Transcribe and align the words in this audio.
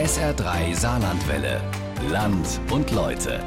SR3 0.00 0.74
Saarlandwelle. 0.74 1.60
Land 2.08 2.58
und 2.70 2.90
Leute. 2.90 3.44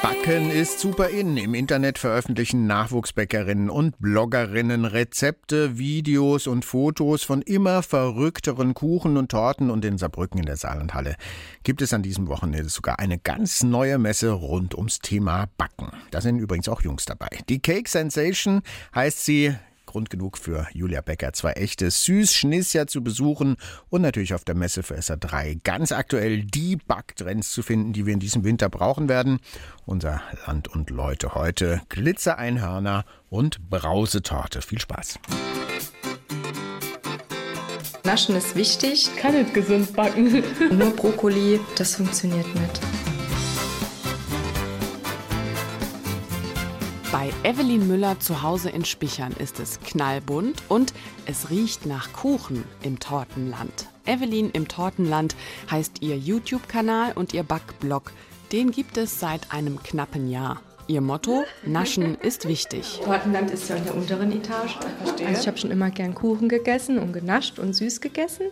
Backen 0.00 0.50
ist 0.50 0.80
super 0.80 1.10
in. 1.10 1.36
Im 1.36 1.52
Internet 1.52 1.98
veröffentlichen 1.98 2.66
Nachwuchsbäckerinnen 2.66 3.68
und 3.68 3.98
Bloggerinnen 3.98 4.86
Rezepte, 4.86 5.76
Videos 5.76 6.46
und 6.46 6.64
Fotos 6.64 7.24
von 7.24 7.42
immer 7.42 7.82
verrückteren 7.82 8.72
Kuchen 8.72 9.18
und 9.18 9.32
Torten 9.32 9.68
und 9.70 9.84
in 9.84 9.98
Saarbrücken 9.98 10.40
in 10.40 10.46
der 10.46 10.56
Saarlandhalle 10.56 11.16
gibt 11.62 11.82
es 11.82 11.92
an 11.92 12.02
diesem 12.02 12.28
Wochenende 12.28 12.70
sogar 12.70 12.98
eine 13.00 13.18
ganz 13.18 13.64
neue 13.64 13.98
Messe 13.98 14.30
rund 14.30 14.74
ums 14.74 15.00
Thema 15.00 15.50
Backen. 15.58 15.90
Da 16.10 16.22
sind 16.22 16.38
übrigens 16.38 16.70
auch 16.70 16.80
Jungs 16.80 17.04
dabei. 17.04 17.28
Die 17.50 17.60
Cake 17.60 17.90
Sensation 17.90 18.62
heißt 18.94 19.26
sie. 19.26 19.54
Grund 19.94 20.10
genug 20.10 20.38
für 20.38 20.66
Julia 20.72 21.02
Becker, 21.02 21.32
zwei 21.34 21.52
echte 21.52 21.88
Süßschnisser 21.88 22.88
zu 22.88 23.04
besuchen 23.04 23.54
und 23.90 24.02
natürlich 24.02 24.34
auf 24.34 24.42
der 24.42 24.56
Messe 24.56 24.82
für 24.82 24.96
SA3 24.96 25.60
ganz 25.62 25.92
aktuell 25.92 26.42
die 26.42 26.74
Backtrends 26.74 27.52
zu 27.52 27.62
finden, 27.62 27.92
die 27.92 28.04
wir 28.04 28.12
in 28.12 28.18
diesem 28.18 28.42
Winter 28.42 28.68
brauchen 28.68 29.08
werden. 29.08 29.38
Unser 29.86 30.20
Land 30.48 30.66
und 30.66 30.90
Leute 30.90 31.36
heute 31.36 31.80
Glitzereinhörner 31.90 33.04
und 33.30 33.70
Brausetorte. 33.70 34.62
Viel 34.62 34.80
Spaß. 34.80 35.20
Naschen 38.02 38.34
ist 38.34 38.56
wichtig. 38.56 39.10
Kann 39.16 39.34
nicht 39.34 39.54
gesund 39.54 39.94
backen. 39.94 40.42
Nur 40.76 40.90
Brokkoli, 40.90 41.60
das 41.78 41.94
funktioniert 41.94 42.52
nicht. 42.52 43.13
Bei 47.14 47.30
Evelyn 47.44 47.86
Müller 47.86 48.18
zu 48.18 48.42
Hause 48.42 48.70
in 48.70 48.84
Spichern 48.84 49.34
ist 49.38 49.60
es 49.60 49.78
knallbunt 49.78 50.64
und 50.68 50.92
es 51.26 51.48
riecht 51.48 51.86
nach 51.86 52.12
Kuchen 52.12 52.64
im 52.82 52.98
Tortenland. 52.98 53.86
Evelyn 54.04 54.50
im 54.50 54.66
Tortenland 54.66 55.36
heißt 55.70 56.02
ihr 56.02 56.18
YouTube-Kanal 56.18 57.12
und 57.12 57.32
ihr 57.32 57.44
Backblog. 57.44 58.10
Den 58.50 58.72
gibt 58.72 58.96
es 58.96 59.20
seit 59.20 59.52
einem 59.52 59.80
knappen 59.80 60.28
Jahr. 60.28 60.60
Ihr 60.88 61.00
Motto: 61.00 61.44
Naschen 61.64 62.16
ist 62.16 62.48
wichtig. 62.48 63.00
Tortenland 63.04 63.52
ist 63.52 63.68
ja 63.68 63.76
in 63.76 63.84
der 63.84 63.94
unteren 63.94 64.32
Etage. 64.32 64.76
Verstehe. 65.04 65.28
Also 65.28 65.40
ich 65.40 65.46
habe 65.46 65.56
schon 65.56 65.70
immer 65.70 65.90
gern 65.90 66.16
Kuchen 66.16 66.48
gegessen 66.48 66.98
und 66.98 67.12
genascht 67.12 67.60
und 67.60 67.74
süß 67.74 68.00
gegessen. 68.00 68.46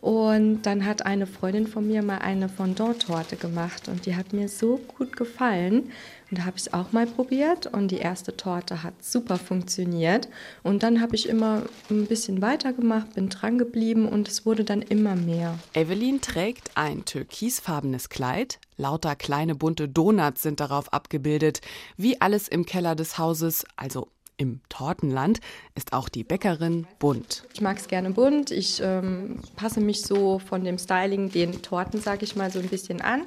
Und 0.00 0.62
dann 0.62 0.86
hat 0.86 1.04
eine 1.04 1.26
Freundin 1.26 1.66
von 1.66 1.86
mir 1.86 2.02
mal 2.02 2.18
eine 2.18 2.48
Fondant-Torte 2.48 3.36
gemacht 3.36 3.88
und 3.88 4.06
die 4.06 4.16
hat 4.16 4.32
mir 4.32 4.48
so 4.48 4.80
gut 4.96 5.16
gefallen. 5.16 5.90
Und 6.30 6.38
da 6.38 6.44
habe 6.44 6.56
ich 6.56 6.66
es 6.66 6.72
auch 6.72 6.92
mal 6.92 7.06
probiert 7.06 7.66
und 7.66 7.88
die 7.90 7.98
erste 7.98 8.36
Torte 8.36 8.82
hat 8.82 8.94
super 9.04 9.36
funktioniert. 9.36 10.28
Und 10.62 10.82
dann 10.82 11.00
habe 11.00 11.14
ich 11.14 11.28
immer 11.28 11.62
ein 11.88 12.06
bisschen 12.06 12.42
weitergemacht, 12.42 13.14
bin 13.14 13.28
dran 13.28 13.58
geblieben 13.58 14.08
und 14.08 14.26
es 14.28 14.44
wurde 14.44 14.64
dann 14.64 14.82
immer 14.82 15.14
mehr. 15.14 15.58
Evelyn 15.74 16.20
trägt 16.20 16.70
ein 16.74 17.04
türkisfarbenes 17.04 18.08
Kleid. 18.08 18.58
Lauter 18.76 19.14
kleine 19.14 19.54
bunte 19.54 19.88
Donuts 19.88 20.42
sind 20.42 20.60
darauf 20.60 20.92
abgebildet, 20.92 21.60
wie 21.96 22.20
alles 22.20 22.48
im 22.48 22.66
Keller 22.66 22.94
des 22.96 23.18
Hauses, 23.18 23.64
also 23.76 24.08
im 24.36 24.60
Tortenland 24.68 25.40
ist 25.76 25.92
auch 25.92 26.08
die 26.08 26.24
Bäckerin 26.24 26.86
bunt. 26.98 27.44
Ich 27.54 27.60
mag 27.60 27.76
es 27.76 27.86
gerne 27.86 28.10
bunt. 28.10 28.50
Ich 28.50 28.80
ähm, 28.82 29.40
passe 29.56 29.80
mich 29.80 30.02
so 30.02 30.38
von 30.38 30.64
dem 30.64 30.78
Styling 30.78 31.30
den 31.30 31.62
Torten, 31.62 32.00
sage 32.00 32.24
ich 32.24 32.34
mal, 32.34 32.50
so 32.50 32.58
ein 32.58 32.68
bisschen 32.68 33.02
an. 33.02 33.22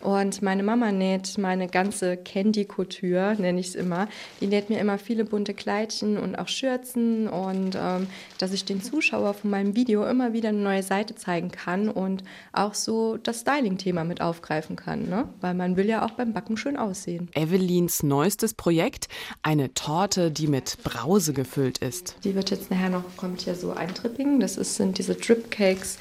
Und 0.00 0.42
meine 0.42 0.64
Mama 0.64 0.90
näht 0.90 1.38
meine 1.38 1.68
ganze 1.68 2.16
Candy 2.16 2.64
Couture, 2.64 3.36
nenne 3.38 3.60
ich 3.60 3.68
es 3.68 3.74
immer. 3.76 4.08
Die 4.40 4.48
näht 4.48 4.68
mir 4.68 4.80
immer 4.80 4.98
viele 4.98 5.24
bunte 5.24 5.54
Kleidchen 5.54 6.18
und 6.18 6.34
auch 6.36 6.48
Schürzen 6.48 7.28
und 7.28 7.76
ähm, 7.76 8.08
dass 8.38 8.52
ich 8.52 8.64
den 8.64 8.82
Zuschauer 8.82 9.34
von 9.34 9.50
meinem 9.50 9.76
Video 9.76 10.04
immer 10.04 10.32
wieder 10.32 10.48
eine 10.48 10.58
neue 10.58 10.82
Seite 10.82 11.14
zeigen 11.14 11.52
kann 11.52 11.88
und 11.88 12.24
auch 12.52 12.74
so 12.74 13.16
das 13.16 13.40
Styling-Thema 13.40 14.02
mit 14.02 14.20
aufgreifen 14.20 14.74
kann, 14.74 15.08
ne? 15.08 15.28
weil 15.40 15.54
man 15.54 15.76
will 15.76 15.86
ja 15.86 16.04
auch 16.04 16.12
beim 16.12 16.32
Backen 16.32 16.56
schön 16.56 16.76
aussehen. 16.76 17.30
Evelyns 17.34 18.02
neuestes 18.02 18.54
Projekt, 18.54 19.08
eine 19.42 19.72
Torte, 19.74 20.32
die 20.32 20.48
mit 20.48 20.78
Brause 20.82 21.32
gefüllt 21.32 21.78
ist. 21.78 21.91
Die 22.24 22.34
wird 22.34 22.50
jetzt 22.50 22.70
nachher 22.70 22.90
noch, 22.90 23.04
kommt 23.16 23.42
hier 23.42 23.54
so 23.54 23.72
ein 23.72 23.92
Dripping. 23.94 24.40
Das 24.40 24.56
ist, 24.56 24.76
sind 24.76 24.98
diese 24.98 25.14
Drip 25.14 25.50
Cakes. 25.50 25.98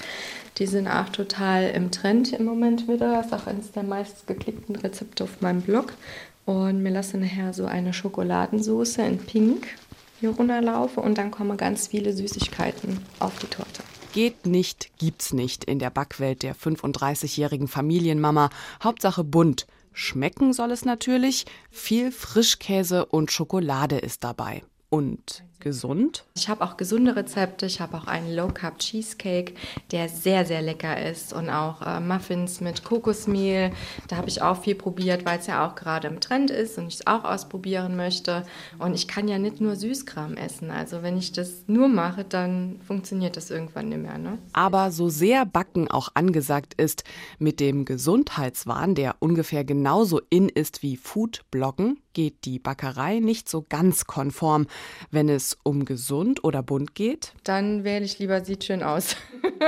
Die 0.58 0.68
sind 0.68 0.88
auch 0.88 1.10
total 1.10 1.70
im 1.70 1.92
Trend 1.92 2.34
im 2.34 2.46
Moment 2.46 2.88
wieder. 2.88 3.14
Das 3.14 3.28
ist 3.28 3.34
auch 3.34 3.48
eines 3.48 3.72
der 3.72 3.84
meist 3.84 4.28
geklickten 4.28 4.76
Rezepte 4.76 5.24
auf 5.24 5.42
meinem 5.42 5.62
Blog. 5.62 5.94
Und 6.46 6.84
mir 6.84 6.92
lasse 6.92 7.18
nachher 7.18 7.54
so 7.54 7.66
eine 7.66 7.94
Schokoladensauce 7.94 8.98
in 8.98 9.18
Pink 9.20 9.68
hier 10.20 10.32
runterlaufen 10.32 11.04
und 11.04 11.18
dann 11.18 11.32
kommen 11.32 11.58
ganz 11.58 11.88
viele 11.88 12.14
Süßigkeiten 12.14 13.00
auf 13.20 13.38
die 13.40 13.48
Torte. 13.48 13.84
Geht 14.14 14.46
nicht, 14.46 14.92
gibt's 14.98 15.34
nicht 15.34 15.64
in 15.64 15.80
der 15.80 15.90
Backwelt 15.90 16.44
der 16.44 16.56
35-jährigen 16.56 17.68
Familienmama. 17.68 18.50
Hauptsache 18.84 19.24
bunt. 19.24 19.68
Schmecken 19.94 20.54
soll 20.54 20.72
es 20.72 20.86
natürlich. 20.86 21.46
Viel 21.70 22.12
Frischkäse 22.12 23.06
und 23.06 23.32
Schokolade 23.32 23.98
ist 23.98 24.24
dabei. 24.24 24.64
Und 24.92 25.46
gesund? 25.62 26.26
Ich 26.36 26.50
habe 26.50 26.64
auch 26.66 26.76
gesunde 26.76 27.16
Rezepte. 27.16 27.66
Ich 27.66 27.80
habe 27.80 27.96
auch 27.96 28.08
einen 28.08 28.36
Low 28.36 28.50
Carb 28.50 28.80
Cheesecake, 28.80 29.54
der 29.92 30.10
sehr, 30.10 30.46
sehr 30.46 30.62
lecker 30.62 31.10
ist. 31.10 31.32
Und 31.32 31.50
auch 31.50 31.82
äh, 31.82 32.02
Muffins 32.02 32.60
mit 32.60 32.84
Kokosmehl. 32.84 33.72
Da 34.10 34.18
habe 34.18 34.28
ich 34.28 34.42
auch 34.42 34.62
viel 34.62 34.76
probiert, 34.76 35.24
weil 35.24 35.40
es 35.40 35.48
ja 35.48 35.66
auch 35.66 35.76
gerade 35.76 36.10
im 36.10 36.20
Trend 36.20 36.52
ist 36.52 36.78
und 36.78 36.88
ich 36.88 36.96
es 36.96 37.08
auch 37.08 37.24
ausprobieren 37.24 37.96
möchte. 37.96 38.44
Und 38.80 38.94
ich 38.94 39.08
kann 39.08 39.30
ja 39.30 39.38
nicht 39.38 39.62
nur 39.62 39.78
Süßkram 39.78 40.36
essen. 40.36 40.72
Also 40.72 41.04
wenn 41.04 41.18
ich 41.18 41.32
das 41.32 41.64
nur 41.68 41.88
mache, 41.88 42.26
dann 42.26 42.82
funktioniert 42.86 43.38
das 43.38 43.50
irgendwann 43.50 43.90
nicht 43.90 44.02
mehr. 44.02 44.18
Ne? 44.18 44.40
Aber 44.52 44.92
so 44.92 45.08
sehr 45.10 45.46
Backen 45.46 45.90
auch 45.90 46.10
angesagt 46.16 46.74
ist, 46.74 47.04
mit 47.40 47.60
dem 47.60 47.86
Gesundheitswahn, 47.86 48.96
der 48.96 49.16
ungefähr 49.20 49.64
genauso 49.64 50.20
in 50.30 50.50
ist 50.50 50.84
wie 50.84 50.98
Foodbloggen, 50.98 52.00
geht 52.14 52.46
die 52.46 52.60
Backerei 52.60 53.20
nicht 53.20 53.48
so 53.48 53.66
ganz 53.68 54.06
konform, 54.06 54.68
wenn 55.12 55.30
es 55.30 55.58
um 55.64 55.86
gesund 55.86 56.44
oder 56.44 56.62
bunt 56.64 56.96
geht? 56.96 57.34
Dann 57.44 57.84
wähle 57.84 58.06
ich 58.06 58.20
lieber 58.20 58.44
sieht 58.44 58.64
schön 58.64 58.84
aus. 58.84 59.16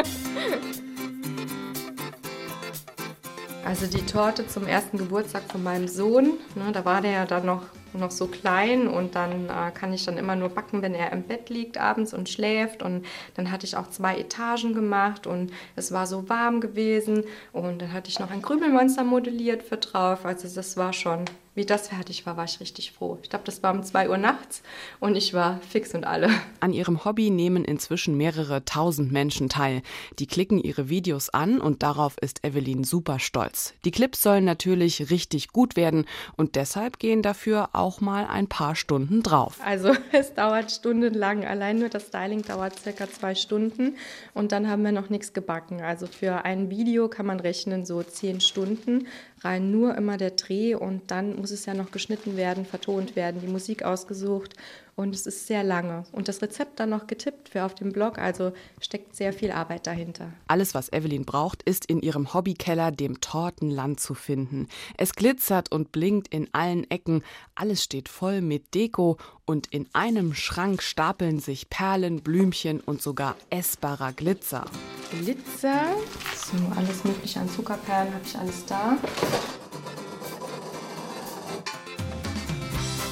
also 3.66 3.88
die 3.88 4.06
Torte 4.06 4.48
zum 4.48 4.68
ersten 4.68 4.98
Geburtstag 4.98 5.44
von 5.52 5.64
meinem 5.64 5.88
Sohn, 5.88 6.38
ne, 6.56 6.72
da 6.72 6.86
war 6.86 7.02
der 7.02 7.12
ja 7.12 7.26
dann 7.26 7.46
noch 7.46 7.64
noch 8.00 8.12
so 8.12 8.28
klein 8.28 8.88
und 8.88 9.16
dann 9.16 9.50
äh, 9.50 9.72
kann 9.72 9.94
ich 9.94 10.06
dann 10.06 10.18
immer 10.18 10.36
nur 10.36 10.50
backen, 10.50 10.82
wenn 10.82 10.94
er 10.94 11.12
im 11.12 11.24
Bett 11.24 11.50
liegt 11.50 11.78
abends 11.78 12.14
und 12.14 12.30
schläft. 12.30 12.82
Und 12.82 13.06
dann 13.36 13.52
hatte 13.52 13.66
ich 13.66 13.78
auch 13.78 13.90
zwei 13.90 14.18
Etagen 14.18 14.74
gemacht 14.74 15.28
und 15.28 15.52
es 15.76 15.92
war 15.92 16.08
so 16.08 16.30
warm 16.30 16.62
gewesen. 16.62 17.24
Und 17.52 17.82
dann 17.82 17.94
hatte 17.94 18.10
ich 18.10 18.20
noch 18.20 18.32
ein 18.32 18.42
Krümelmonster 18.42 19.04
modelliert 19.04 19.64
für 19.64 19.78
drauf. 19.78 20.26
Also 20.26 20.48
das 20.54 20.78
war 20.78 20.94
schon, 20.94 21.26
wie 21.56 21.66
das 21.66 21.90
fertig 21.90 22.26
war, 22.26 22.36
war 22.36 22.46
ich 22.46 22.60
richtig 22.60 22.92
froh. 22.92 23.20
Ich 23.22 23.30
glaube, 23.30 23.46
das 23.46 23.62
war 23.62 23.74
um 23.74 23.84
2 23.84 24.10
Uhr 24.10 24.18
nachts 24.18 24.64
und 25.00 25.16
ich 25.16 25.34
war 25.34 25.60
fix 25.62 25.94
und 25.94 26.04
alle. 26.04 26.30
An 26.60 26.74
ihrem 26.74 27.06
Hobby 27.06 27.30
nehmen 27.30 27.64
inzwischen 27.64 28.18
mehrere 28.18 28.66
tausend 28.66 29.12
Menschen 29.12 29.50
teil. 29.50 29.84
Die 30.18 30.26
klicken 30.26 30.60
ihre 30.60 30.90
Videos 30.90 31.30
an 31.30 31.62
und 31.62 31.84
darauf 31.84 32.18
ist 32.20 32.44
Evelyn 32.44 32.84
super 32.84 33.20
stolz. 33.20 33.74
Die 33.86 33.92
Clips 33.92 34.24
sollen 34.24 34.46
natürlich 34.46 35.12
richtig 35.12 35.50
gut 35.50 35.76
werden 35.76 36.06
und 36.36 36.56
deshalb 36.56 36.98
gehen 36.98 37.22
dafür 37.22 37.70
auch 37.74 38.02
mal 38.02 38.26
ein 38.26 38.48
paar 38.48 38.76
Stunden 38.76 39.22
drauf. 39.22 39.60
Also 39.64 39.94
es 40.12 40.34
dauert 40.34 40.72
stundenlang. 40.72 41.46
Allein 41.46 41.80
nur 41.80 41.90
das 41.90 42.08
Styling 42.08 42.42
dauert 42.42 42.80
circa 42.80 43.10
zwei 43.10 43.36
Stunden 43.36 43.96
und 44.34 44.52
dann 44.52 44.68
haben 44.68 44.84
wir 44.84 44.92
noch 44.92 45.10
nichts 45.10 45.34
gebacken. 45.34 45.82
Also 45.82 46.08
für 46.08 46.46
ein 46.46 46.72
Video 46.72 47.10
kann 47.10 47.28
man 47.28 47.40
rechnen 47.40 47.86
so 47.86 48.02
zehn 48.02 48.42
Stunden 48.42 49.08
rein 49.44 49.72
nur 49.72 49.96
immer 49.96 50.18
der 50.18 50.32
Dreh 50.32 50.76
und 50.76 51.12
dann 51.12 51.36
muss 51.38 51.52
es 51.52 51.66
ja 51.66 51.74
noch 51.74 51.92
geschnitten 51.92 52.38
werden, 52.38 52.66
vertont 52.66 53.16
werden, 53.16 53.42
die 53.42 53.48
Musik 53.48 53.84
ausgesucht 53.84 54.56
und 54.96 55.16
es 55.16 55.26
ist 55.26 55.48
sehr 55.48 55.64
lange. 55.64 56.04
Und 56.12 56.28
das 56.28 56.42
Rezept 56.42 56.80
dann 56.80 56.90
noch 56.90 57.08
getippt 57.08 57.50
für 57.50 57.64
auf 57.64 57.76
dem 57.76 57.92
Blog, 57.92 58.18
also 58.18 58.54
steckt 58.80 59.16
sehr 59.16 59.34
viel 59.34 59.52
Arbeit 59.52 59.88
dahinter. 59.88 60.32
Alles, 60.48 60.74
was 60.74 60.92
Evelyn 60.92 61.26
braucht, 61.26 61.64
ist 61.64 61.86
in 61.86 62.02
ihrem 62.02 62.34
Hobbykeller, 62.34 62.92
dem 62.92 63.22
Tortenland, 63.22 64.00
zu 64.00 64.14
finden. 64.14 64.68
Es 64.98 65.14
glitzert 65.14 65.72
und 65.72 65.92
blinkt 65.92 66.34
in 66.34 66.50
allen 66.52 66.90
Ecken, 66.90 67.24
alles 67.56 67.84
steht 67.84 68.10
voll 68.10 68.42
mit 68.42 68.74
Deko 68.74 69.18
und 69.46 69.68
in 69.68 69.88
einem 69.94 70.34
Schrank 70.34 70.82
stapeln 70.82 71.40
sich 71.40 71.70
Perlen, 71.70 72.22
Blümchen 72.22 72.80
und 72.80 73.02
sogar 73.02 73.36
essbarer 73.50 74.14
Glitzer. 74.14 74.66
Glitzer, 75.12 75.96
so 76.36 76.58
alles 76.76 77.04
mögliche 77.04 77.40
an 77.40 77.50
Zuckerperlen 77.50 78.14
habe 78.14 78.24
ich 78.26 78.38
alles 78.38 78.66
da. 78.66 78.98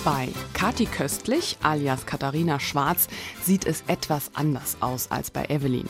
Bei 0.03 0.30
Kati 0.56 0.88
Köstlich, 0.88 1.57
alias 1.62 2.07
Katharina 2.07 2.59
Schwarz, 2.59 3.07
sieht 3.44 3.68
es 3.68 3.83
etwas 3.86 4.31
anders 4.33 4.77
aus 4.80 5.12
als 5.12 5.30
bei 5.30 5.45
Evelyn. 5.45 5.86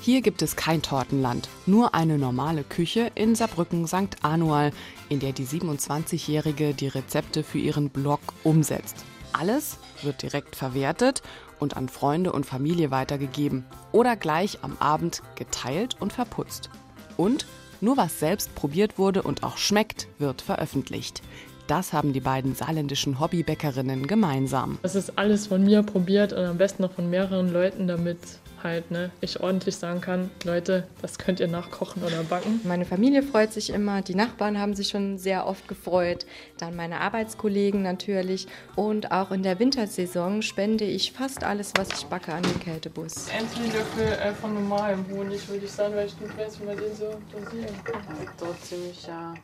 Hier 0.00 0.20
gibt 0.20 0.42
es 0.42 0.56
kein 0.56 0.82
Tortenland, 0.82 1.48
nur 1.64 1.94
eine 1.94 2.18
normale 2.18 2.64
Küche 2.64 3.12
in 3.14 3.36
Saarbrücken 3.36 3.86
St. 3.86 4.16
Anual, 4.22 4.72
in 5.08 5.20
der 5.20 5.30
die 5.30 5.46
27-Jährige 5.46 6.74
die 6.74 6.88
Rezepte 6.88 7.44
für 7.44 7.58
ihren 7.58 7.90
Blog 7.90 8.18
umsetzt. 8.42 9.04
Alles 9.32 9.78
wird 10.02 10.22
direkt 10.22 10.56
verwertet 10.56 11.22
und 11.60 11.76
an 11.76 11.88
Freunde 11.88 12.32
und 12.32 12.44
Familie 12.44 12.90
weitergegeben 12.90 13.64
oder 13.92 14.16
gleich 14.16 14.58
am 14.62 14.76
Abend 14.80 15.22
geteilt 15.36 15.96
und 16.00 16.12
verputzt. 16.12 16.68
Und 17.16 17.46
nur 17.80 17.96
was 17.96 18.18
selbst 18.18 18.56
probiert 18.56 18.98
wurde 18.98 19.22
und 19.22 19.44
auch 19.44 19.56
schmeckt, 19.56 20.08
wird 20.18 20.42
veröffentlicht. 20.42 21.22
Das 21.66 21.92
haben 21.92 22.12
die 22.12 22.20
beiden 22.20 22.54
saarländischen 22.54 23.20
Hobbybäckerinnen 23.20 24.06
gemeinsam. 24.06 24.78
Es 24.82 24.94
ist 24.94 25.18
alles 25.18 25.46
von 25.46 25.62
mir 25.62 25.82
probiert 25.82 26.32
und 26.32 26.44
am 26.44 26.58
besten 26.58 26.82
noch 26.82 26.92
von 26.92 27.08
mehreren 27.08 27.52
Leuten, 27.52 27.86
damit 27.86 28.18
halt 28.62 28.90
ne, 28.90 29.10
ich 29.20 29.40
ordentlich 29.40 29.76
sagen 29.76 30.00
kann, 30.00 30.30
Leute, 30.44 30.86
das 31.00 31.18
könnt 31.18 31.40
ihr 31.40 31.48
nachkochen 31.48 32.02
oder 32.02 32.22
backen. 32.24 32.60
Meine 32.64 32.84
Familie 32.84 33.22
freut 33.22 33.52
sich 33.52 33.70
immer, 33.70 34.02
die 34.02 34.14
Nachbarn 34.14 34.58
haben 34.58 34.74
sich 34.74 34.88
schon 34.88 35.18
sehr 35.18 35.46
oft 35.46 35.68
gefreut, 35.68 36.26
dann 36.58 36.76
meine 36.76 37.00
Arbeitskollegen 37.00 37.82
natürlich 37.82 38.46
und 38.76 39.10
auch 39.10 39.30
in 39.30 39.42
der 39.42 39.58
Wintersaison 39.58 40.42
spende 40.42 40.84
ich 40.84 41.12
fast 41.12 41.44
alles, 41.44 41.72
was 41.76 41.88
ich 41.92 42.06
backe, 42.06 42.32
an 42.32 42.42
den 42.42 42.60
Kältebus. 42.60 43.28
Endlich 43.28 43.72
Löffel 43.72 44.12
äh, 44.20 44.32
von 44.32 44.54
normalem 44.54 45.04
Honig, 45.10 45.48
würde 45.48 45.64
ich 45.64 45.72
sagen, 45.72 45.94
weil 45.94 46.06
ich 46.06 46.20
nicht 46.20 46.36
weiß, 46.36 46.60
wie 46.60 46.64
man 46.64 46.76
den 46.76 46.94
so 46.94 47.06
dosieren 47.32 47.74
kann. 47.84 48.02
Dort 48.38 48.64
ziemlich 48.64 49.06
ja 49.06 49.34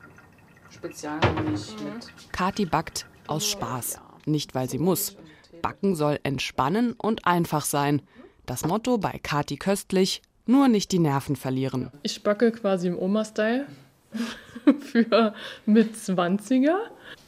Spezialhonig 0.70 1.76
mhm. 1.78 1.84
mit. 1.94 2.32
Kati 2.32 2.66
backt 2.66 3.06
aus 3.26 3.46
Spaß, 3.46 4.00
nicht 4.26 4.54
weil 4.54 4.68
sie 4.68 4.78
muss. 4.78 5.16
Backen 5.62 5.94
soll 5.94 6.20
entspannen 6.22 6.92
und 6.92 7.26
einfach 7.26 7.64
sein. 7.64 8.02
Das 8.46 8.64
Motto 8.64 8.98
bei 8.98 9.18
Kati 9.22 9.56
Köstlich, 9.56 10.22
nur 10.46 10.68
nicht 10.68 10.92
die 10.92 10.98
Nerven 10.98 11.36
verlieren. 11.36 11.90
Ich 12.02 12.22
backe 12.22 12.52
quasi 12.52 12.88
im 12.88 12.98
Oma-Style 12.98 13.66
für 14.80 15.34
mit 15.66 15.94
20er. 15.94 16.76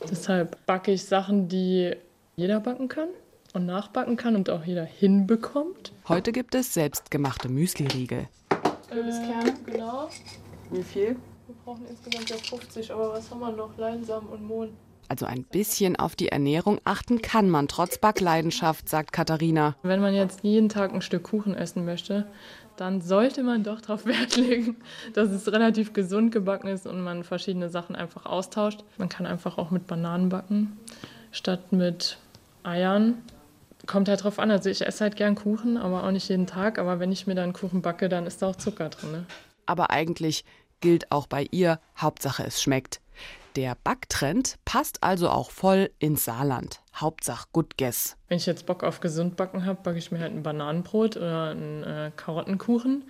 Deshalb 0.08 0.64
backe 0.66 0.92
ich 0.92 1.04
Sachen, 1.04 1.48
die 1.48 1.94
jeder 2.36 2.60
backen 2.60 2.88
kann 2.88 3.08
und 3.52 3.66
nachbacken 3.66 4.16
kann 4.16 4.36
und 4.36 4.48
auch 4.48 4.64
jeder 4.64 4.84
hinbekommt. 4.84 5.92
Heute 6.08 6.32
gibt 6.32 6.54
es 6.54 6.72
selbstgemachte 6.72 7.48
Müsli-Riegel. 7.48 8.28
Äh, 8.90 9.52
genau. 9.66 10.08
Wie 10.70 10.82
viel? 10.82 11.16
Wir 11.50 11.56
brauchen 11.64 11.84
insgesamt 11.86 12.30
ja 12.30 12.36
50, 12.36 12.92
aber 12.92 13.12
was 13.12 13.28
haben 13.28 13.40
wir 13.40 13.50
noch? 13.50 13.76
Leinsamen 13.76 14.28
und 14.28 14.46
Mohn. 14.46 14.68
Also 15.08 15.26
ein 15.26 15.42
bisschen 15.42 15.96
auf 15.96 16.14
die 16.14 16.28
Ernährung 16.28 16.78
achten 16.84 17.20
kann 17.22 17.50
man 17.50 17.66
trotz 17.66 17.98
Backleidenschaft, 17.98 18.88
sagt 18.88 19.12
Katharina. 19.12 19.74
Wenn 19.82 20.00
man 20.00 20.14
jetzt 20.14 20.44
jeden 20.44 20.68
Tag 20.68 20.94
ein 20.94 21.02
Stück 21.02 21.24
Kuchen 21.24 21.56
essen 21.56 21.84
möchte, 21.84 22.26
dann 22.76 23.00
sollte 23.00 23.42
man 23.42 23.64
doch 23.64 23.80
darauf 23.80 24.06
Wert 24.06 24.36
legen, 24.36 24.76
dass 25.12 25.30
es 25.30 25.50
relativ 25.50 25.92
gesund 25.92 26.30
gebacken 26.30 26.68
ist 26.68 26.86
und 26.86 27.00
man 27.02 27.24
verschiedene 27.24 27.68
Sachen 27.68 27.96
einfach 27.96 28.26
austauscht. 28.26 28.84
Man 28.96 29.08
kann 29.08 29.26
einfach 29.26 29.58
auch 29.58 29.72
mit 29.72 29.88
Bananen 29.88 30.28
backen, 30.28 30.78
statt 31.32 31.72
mit 31.72 32.16
Eiern. 32.62 33.20
Kommt 33.88 34.08
halt 34.08 34.22
drauf 34.22 34.38
an. 34.38 34.52
Also 34.52 34.70
ich 34.70 34.86
esse 34.86 35.02
halt 35.02 35.16
gern 35.16 35.34
Kuchen, 35.34 35.76
aber 35.78 36.04
auch 36.04 36.12
nicht 36.12 36.28
jeden 36.28 36.46
Tag. 36.46 36.78
Aber 36.78 37.00
wenn 37.00 37.10
ich 37.10 37.26
mir 37.26 37.34
dann 37.34 37.52
Kuchen 37.52 37.82
backe, 37.82 38.08
dann 38.08 38.26
ist 38.26 38.40
da 38.40 38.50
auch 38.50 38.56
Zucker 38.56 38.90
drin. 38.90 39.10
Ne? 39.10 39.26
Aber 39.66 39.90
eigentlich 39.90 40.44
gilt 40.80 41.10
auch 41.12 41.26
bei 41.26 41.46
ihr, 41.50 41.80
Hauptsache 41.96 42.44
es 42.44 42.62
schmeckt. 42.62 43.00
Der 43.56 43.76
Backtrend 43.82 44.58
passt 44.64 45.02
also 45.02 45.28
auch 45.28 45.50
voll 45.50 45.90
ins 45.98 46.24
Saarland. 46.24 46.80
Hauptsache 46.94 47.48
gut 47.52 47.76
guess. 47.76 48.16
Wenn 48.28 48.38
ich 48.38 48.46
jetzt 48.46 48.66
Bock 48.66 48.84
auf 48.84 49.00
gesund 49.00 49.36
backen 49.36 49.66
habe, 49.66 49.80
backe 49.82 49.98
ich 49.98 50.12
mir 50.12 50.20
halt 50.20 50.32
ein 50.32 50.44
Bananenbrot 50.44 51.16
oder 51.16 51.50
einen 51.50 51.82
äh, 51.82 52.12
Karottenkuchen. 52.14 53.04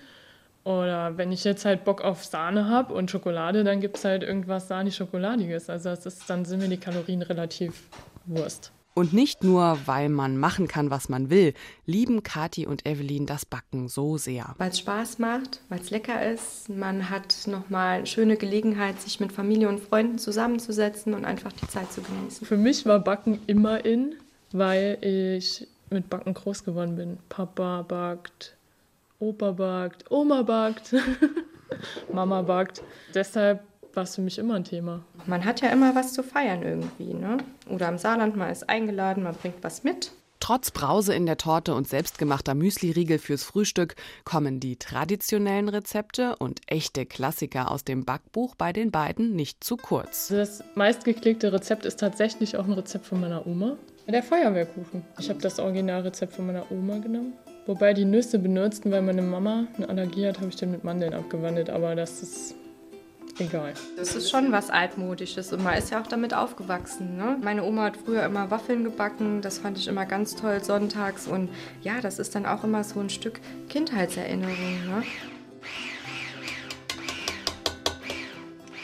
Oder 0.65 1.17
wenn 1.19 1.33
ich 1.33 1.45
jetzt 1.45 1.65
halt 1.65 1.85
Bock 1.85 2.03
auf 2.03 2.25
Sahne 2.25 2.69
habe 2.69 2.95
und 2.95 3.11
Schokolade, 3.11 3.65
dann 3.65 3.81
gibt 3.81 3.97
es 3.99 4.05
halt 4.05 4.23
irgendwas 4.23 4.69
sahnig-schokoladiges. 4.69 5.71
Also 5.71 5.91
das 5.91 6.07
ist, 6.07 6.29
dann 6.29 6.45
sind 6.45 6.61
mir 6.61 6.69
die 6.69 6.77
Kalorien 6.77 7.23
relativ 7.23 7.89
Wurst. 8.27 8.73
Und 8.95 9.13
nicht 9.13 9.45
nur, 9.45 9.79
weil 9.87 10.09
man 10.09 10.37
machen 10.37 10.67
kann, 10.67 10.91
was 10.91 11.09
man 11.09 11.31
will, 11.31 11.55
lieben 11.87 12.23
Kathi 12.23 12.67
und 12.67 12.87
Evelyn 12.87 13.25
das 13.25 13.47
Backen 13.47 13.89
so 13.89 14.19
sehr. 14.19 14.55
Weil 14.59 14.71
es 14.71 14.81
Spaß 14.81 15.19
macht, 15.21 15.61
weil 15.69 15.81
es 15.81 15.91
lecker 15.91 16.31
ist. 16.31 16.69
Man 16.69 17.09
hat 17.09 17.47
nochmal 17.47 17.99
eine 17.99 18.07
schöne 18.07 18.37
Gelegenheit, 18.37 19.01
sich 19.01 19.21
mit 19.21 19.33
Familie 19.33 19.69
und 19.69 19.81
Freunden 19.81 20.19
zusammenzusetzen 20.19 21.15
und 21.15 21.25
einfach 21.25 21.53
die 21.53 21.69
Zeit 21.69 21.93
zu 21.93 22.03
genießen. 22.03 22.47
Für 22.47 22.57
mich 22.57 22.85
war 22.85 22.99
Backen 22.99 23.41
immer 23.47 23.85
in, 23.85 24.17
weil 24.53 24.99
ich 25.03 25.69
mit 25.91 26.11
Backen 26.11 26.35
groß 26.35 26.65
geworden 26.65 26.97
bin. 26.97 27.19
Papa 27.29 27.83
backt, 27.83 28.57
Opa 29.21 29.53
backt, 29.53 30.11
Oma 30.11 30.43
backt, 30.43 30.95
Mama 32.13 32.43
backt. 32.43 32.83
Deshalb 33.15 33.63
war 33.95 34.05
es 34.05 34.15
für 34.15 34.23
mich 34.23 34.39
immer 34.39 34.55
ein 34.55 34.65
Thema. 34.65 35.05
Man 35.27 35.45
hat 35.45 35.61
ja 35.61 35.71
immer 35.71 35.95
was 35.95 36.13
zu 36.13 36.23
feiern 36.23 36.63
irgendwie, 36.63 37.15
ne? 37.15 37.39
Oder 37.69 37.89
im 37.89 37.99
Saarland, 37.99 38.37
man 38.37 38.51
ist 38.51 38.69
eingeladen, 38.69 39.23
man 39.23 39.35
bringt 39.35 39.63
was 39.63 39.85
mit. 39.85 40.13
Trotz 40.41 40.71
Brause 40.71 41.15
in 41.15 41.27
der 41.27 41.37
Torte 41.37 41.75
und 41.75 41.87
selbstgemachter 41.87 42.55
Müsli-Riegel 42.55 43.19
fürs 43.19 43.45
Frühstück 43.45 43.95
kommen 44.25 44.59
die 44.59 44.77
traditionellen 44.77 45.69
Rezepte 45.69 46.35
und 46.37 46.61
echte 46.67 47.05
Klassiker 47.05 47.71
aus 47.71 47.85
dem 47.85 48.07
Backbuch 48.07 48.55
bei 48.55 48.73
den 48.73 48.91
beiden 48.91 49.37
nicht 49.37 49.63
zu 49.63 49.77
kurz. 49.77 50.29
Das 50.29 50.65
meistgeklickte 50.75 51.53
Rezept 51.53 51.85
ist 51.85 52.01
tatsächlich 52.01 52.57
auch 52.57 52.65
ein 52.65 52.73
Rezept 52.73 53.05
von 53.05 53.21
meiner 53.21 53.47
Oma. 53.47 53.77
Der 54.09 54.23
Feuerwehrkuchen. 54.23 55.05
Ich 55.21 55.29
habe 55.29 55.41
das 55.41 55.61
Originalrezept 55.61 56.33
von 56.33 56.47
meiner 56.47 56.73
Oma 56.73 56.99
genommen. 56.99 57.35
Wobei 57.67 57.93
die 57.93 58.07
Nüsse 58.07 58.39
benutzten, 58.41 58.91
weil 58.91 59.03
meine 59.03 59.23
Mama 59.23 59.67
eine 59.77 59.89
Allergie 59.89 60.27
hat, 60.27 60.39
habe 60.39 60.49
ich 60.49 60.57
den 60.57 60.73
mit 60.73 60.83
Mandeln 60.83 61.15
abgewandelt. 61.15 61.71
Aber 61.71 61.95
das 61.95 62.23
ist 62.23 62.55
egal. 63.39 63.75
Das 63.97 64.17
ist 64.17 64.31
schon 64.31 64.53
was 64.53 64.71
Altmodisches 64.71 65.53
und 65.53 65.63
man 65.63 65.75
ist 65.75 65.91
ja 65.91 66.01
auch 66.01 66.07
damit 66.07 66.35
aufgewachsen. 66.35 67.17
Ne? 67.17 67.37
Meine 67.43 67.65
Oma 67.65 67.85
hat 67.85 67.97
früher 67.97 68.25
immer 68.25 68.51
Waffeln 68.51 68.85
gebacken, 68.85 69.43
das 69.43 69.59
fand 69.59 69.79
ich 69.79 69.89
immer 69.89 70.07
ganz 70.07 70.37
toll 70.37 70.63
sonntags 70.63 71.27
und 71.27 71.49
ja, 71.83 72.01
das 72.01 72.19
ist 72.19 72.35
dann 72.35 72.47
auch 72.47 72.65
immer 72.65 72.85
so 72.85 73.01
ein 73.01 73.11
Stück 73.11 73.41
Kindheitserinnerung. 73.69 74.87
Ne? 74.87 75.03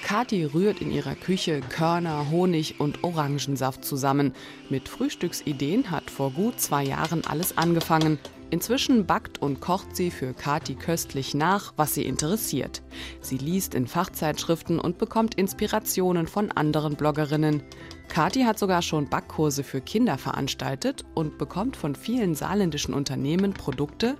Kathi 0.06 0.44
rührt 0.44 0.80
in 0.80 0.92
ihrer 0.92 1.16
Küche 1.16 1.60
Körner, 1.68 2.30
Honig 2.30 2.78
und 2.78 3.02
Orangensaft 3.02 3.84
zusammen. 3.84 4.34
Mit 4.70 4.88
Frühstücksideen 4.88 5.90
hat 5.90 6.12
vor 6.12 6.30
gut 6.30 6.60
zwei 6.60 6.84
Jahren 6.84 7.26
alles 7.26 7.58
angefangen. 7.58 8.20
Inzwischen 8.50 9.06
backt 9.06 9.42
und 9.42 9.60
kocht 9.60 9.96
sie 9.96 10.12
für 10.12 10.32
Kati 10.32 10.76
köstlich 10.76 11.34
nach, 11.34 11.72
was 11.76 11.94
sie 11.94 12.04
interessiert. 12.04 12.82
Sie 13.20 13.38
liest 13.38 13.74
in 13.74 13.88
Fachzeitschriften 13.88 14.78
und 14.78 14.98
bekommt 14.98 15.34
Inspirationen 15.34 16.28
von 16.28 16.52
anderen 16.52 16.94
Bloggerinnen. 16.94 17.64
Kati 18.08 18.42
hat 18.42 18.58
sogar 18.58 18.82
schon 18.82 19.08
Backkurse 19.08 19.64
für 19.64 19.80
Kinder 19.80 20.16
veranstaltet 20.16 21.04
und 21.14 21.38
bekommt 21.38 21.76
von 21.76 21.96
vielen 21.96 22.36
saarländischen 22.36 22.94
Unternehmen 22.94 23.52
Produkte, 23.52 24.16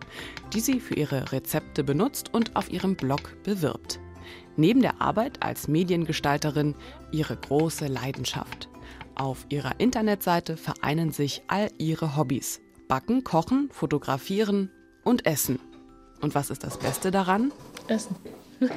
die 0.52 0.61
sie 0.61 0.81
für 0.81 0.94
ihre 0.94 1.31
Rezepte 1.31 1.84
benutzt 1.84 2.34
und 2.34 2.56
auf 2.56 2.70
ihrem 2.70 2.96
Blog 2.96 3.40
bewirbt. 3.44 4.00
Neben 4.56 4.82
der 4.82 5.00
Arbeit 5.00 5.43
als 5.44 5.69
Mediengestalterin 5.69 6.74
ihre 7.12 7.36
große 7.36 7.86
Leidenschaft. 7.86 8.69
Auf 9.15 9.46
ihrer 9.51 9.79
Internetseite 9.79 10.56
vereinen 10.56 11.12
sich 11.12 11.43
all 11.46 11.70
ihre 11.79 12.17
Hobbys. 12.17 12.60
Backen, 12.88 13.24
Kochen, 13.24 13.69
Fotografieren 13.72 14.70
und 15.05 15.26
Essen. 15.26 15.58
Und 16.20 16.34
was 16.34 16.50
ist 16.50 16.62
das 16.64 16.78
Beste 16.78 17.10
daran? 17.10 17.52
Essen. 17.88 18.16
also 18.60 18.72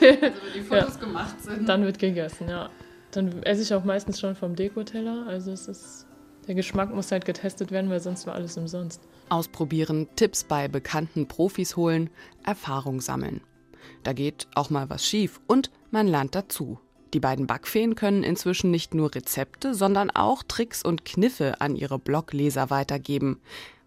wenn 0.00 0.32
die 0.54 0.60
Fotos 0.60 0.94
ja. 0.94 1.00
gemacht 1.00 1.42
sind. 1.42 1.68
Dann 1.68 1.84
wird 1.84 1.98
gegessen, 1.98 2.48
ja. 2.48 2.70
Dann 3.10 3.42
esse 3.42 3.62
ich 3.62 3.74
auch 3.74 3.84
meistens 3.84 4.20
schon 4.20 4.36
vom 4.36 4.54
Dekoteller. 4.54 5.26
Also 5.26 5.50
es 5.50 5.68
ist, 5.68 6.06
der 6.46 6.54
Geschmack 6.54 6.94
muss 6.94 7.10
halt 7.10 7.24
getestet 7.24 7.70
werden, 7.70 7.90
weil 7.90 8.00
sonst 8.00 8.26
war 8.26 8.34
alles 8.34 8.56
umsonst. 8.56 9.00
Ausprobieren, 9.28 10.08
Tipps 10.16 10.44
bei 10.44 10.68
bekannten 10.68 11.26
Profis 11.26 11.76
holen, 11.76 12.10
Erfahrung 12.44 13.00
sammeln. 13.00 13.40
Da 14.02 14.12
geht 14.12 14.46
auch 14.54 14.70
mal 14.70 14.88
was 14.88 15.04
schief 15.04 15.40
und 15.46 15.70
man 15.90 16.06
lernt 16.06 16.34
dazu. 16.34 16.78
Die 17.12 17.20
beiden 17.20 17.46
Backfeen 17.46 17.96
können 17.96 18.22
inzwischen 18.22 18.70
nicht 18.70 18.94
nur 18.94 19.14
Rezepte, 19.14 19.74
sondern 19.74 20.10
auch 20.10 20.42
Tricks 20.42 20.84
und 20.84 21.04
Kniffe 21.04 21.60
an 21.60 21.74
ihre 21.74 21.98
Blogleser 21.98 22.70
weitergeben. 22.70 23.40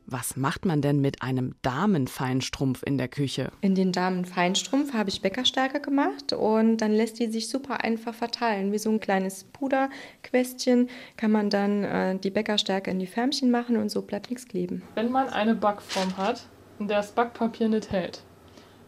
Was 0.06 0.36
macht 0.36 0.66
man 0.66 0.82
denn 0.82 1.00
mit 1.00 1.22
einem 1.22 1.56
Damenfeinstrumpf 1.62 2.84
in 2.86 2.98
der 2.98 3.08
Küche? 3.08 3.52
In 3.62 3.74
den 3.74 3.94
Damenfeinstrumpf 3.94 4.94
habe 4.94 5.10
ich 5.10 5.22
Bäckerstärke 5.22 5.80
gemacht 5.80 6.34
und 6.34 6.78
dann 6.78 6.92
lässt 6.92 7.20
die 7.20 7.32
sich 7.32 7.48
super 7.48 7.86
einfach 7.86 8.14
verteilen. 8.14 8.74
Wie 8.74 8.80
so 8.80 8.90
ein 8.90 9.00
kleines 9.00 9.46
Puderquästchen 9.46 10.90
kann 11.16 11.32
man 11.32 11.50
dann 11.50 11.86
äh, 11.86 12.20
die 12.20 12.32
Bäckerstärke 12.32 12.92
in 12.92 13.00
die 13.00 13.08
Förmchen 13.08 13.50
machen 13.50 13.78
und 13.78 13.90
so 13.90 14.02
bleibt 14.02 14.30
nichts 14.30 14.46
kleben. 14.46 14.82
Wenn 14.96 15.10
man 15.10 15.30
eine 15.30 15.56
Backform 15.56 16.18
hat, 16.18 16.48
in 16.80 16.90
der 16.90 16.98
das 16.98 17.14
Backpapier 17.14 17.70
nicht 17.70 17.90
hält, 17.90 18.24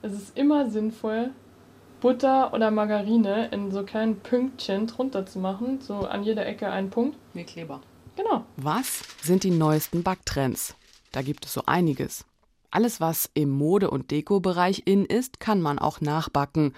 ist 0.01 0.13
es 0.13 0.31
immer 0.35 0.69
sinnvoll, 0.69 1.31
Butter 2.05 2.53
oder 2.53 2.69
Margarine 2.69 3.47
in 3.47 3.71
so 3.71 3.81
kleinen 3.81 4.19
Pünktchen 4.19 4.85
drunter 4.85 5.25
zu 5.25 5.39
machen, 5.39 5.81
so 5.81 6.01
an 6.01 6.21
jeder 6.21 6.45
Ecke 6.45 6.69
einen 6.69 6.91
Punkt. 6.91 7.17
Wie 7.33 7.43
Kleber. 7.43 7.81
Genau. 8.15 8.45
Was 8.57 9.01
sind 9.23 9.43
die 9.43 9.49
neuesten 9.49 10.03
Backtrends? 10.03 10.75
Da 11.11 11.23
gibt 11.23 11.47
es 11.47 11.53
so 11.53 11.63
einiges. 11.65 12.23
Alles, 12.69 13.01
was 13.01 13.31
im 13.33 13.49
Mode- 13.49 13.89
und 13.89 14.11
Deko-Bereich 14.11 14.83
in 14.85 15.03
ist, 15.05 15.39
kann 15.39 15.63
man 15.63 15.79
auch 15.79 15.99
nachbacken. 15.99 16.75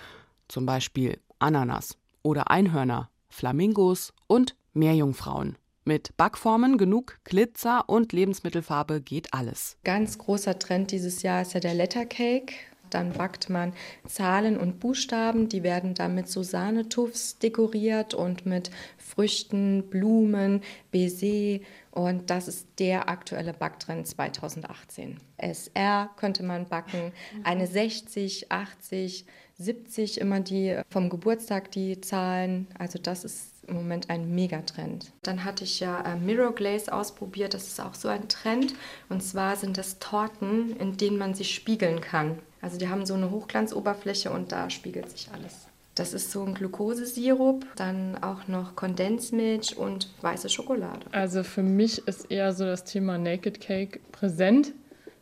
Zum 0.47 0.65
Beispiel 0.65 1.19
Ananas 1.39 1.97
oder 2.23 2.49
Einhörner, 2.49 3.09
Flamingos 3.27 4.13
und 4.27 4.55
Meerjungfrauen. 4.71 5.57
Mit 5.83 6.15
Backformen, 6.15 6.77
genug 6.77 7.19
Glitzer 7.25 7.83
und 7.87 8.13
Lebensmittelfarbe 8.13 9.01
geht 9.01 9.33
alles. 9.33 9.75
Ganz 9.83 10.17
großer 10.17 10.57
Trend 10.57 10.91
dieses 10.91 11.21
Jahr 11.21 11.41
ist 11.41 11.53
ja 11.53 11.59
der 11.59 11.73
Lettercake. 11.73 12.53
Dann 12.89 13.13
backt 13.13 13.49
man 13.49 13.73
Zahlen 14.07 14.57
und 14.57 14.79
Buchstaben, 14.79 15.49
die 15.49 15.63
werden 15.63 15.93
dann 15.93 16.15
mit 16.15 16.29
so 16.29 16.43
Sahnetuffs 16.43 17.37
dekoriert 17.39 18.13
und 18.13 18.45
mit 18.45 18.71
Früchten, 18.97 19.83
Blumen, 19.89 20.61
Baiser. 20.91 21.59
Und 21.91 22.29
das 22.29 22.47
ist 22.47 22.67
der 22.79 23.09
aktuelle 23.09 23.53
Backtrend 23.53 24.07
2018. 24.07 25.19
SR 25.37 26.09
könnte 26.15 26.43
man 26.43 26.67
backen, 26.67 27.11
eine 27.43 27.65
60, 27.65 28.51
80, 28.51 29.25
70 29.57 30.21
immer 30.21 30.39
die 30.39 30.79
vom 30.89 31.09
Geburtstag 31.09 31.71
die 31.71 31.99
Zahlen. 32.01 32.67
Also 32.77 32.99
das 32.99 33.23
ist 33.23 33.57
im 33.67 33.75
Moment 33.75 34.09
ein 34.09 34.33
Megatrend. 34.33 35.11
Dann 35.23 35.43
hatte 35.43 35.63
ich 35.63 35.79
ja 35.79 36.01
äh, 36.01 36.15
Mirror 36.15 36.53
Glaze 36.55 36.93
ausprobiert, 36.93 37.53
das 37.53 37.67
ist 37.67 37.81
auch 37.81 37.93
so 37.93 38.07
ein 38.07 38.29
Trend. 38.29 38.73
Und 39.09 39.21
zwar 39.21 39.55
sind 39.55 39.77
das 39.77 39.99
Torten, 39.99 40.75
in 40.77 40.97
denen 40.97 41.17
man 41.17 41.33
sich 41.33 41.53
spiegeln 41.53 42.01
kann. 42.01 42.39
Also 42.61 42.77
die 42.77 42.89
haben 42.89 43.05
so 43.05 43.13
eine 43.13 43.31
Hochglanzoberfläche 43.31 44.31
und 44.31 44.51
da 44.51 44.69
spiegelt 44.69 45.09
sich 45.09 45.29
alles. 45.33 45.67
Das 45.95 46.13
ist 46.13 46.31
so 46.31 46.43
ein 46.43 46.53
Glukosesirup, 46.53 47.65
dann 47.75 48.21
auch 48.21 48.47
noch 48.47 48.75
Kondensmilch 48.75 49.77
und 49.77 50.09
weiße 50.21 50.47
Schokolade. 50.47 51.07
Also 51.11 51.43
für 51.43 51.63
mich 51.63 52.07
ist 52.07 52.29
eher 52.29 52.53
so 52.53 52.65
das 52.65 52.83
Thema 52.83 53.17
Naked 53.17 53.59
Cake 53.59 53.99
präsent. 54.11 54.73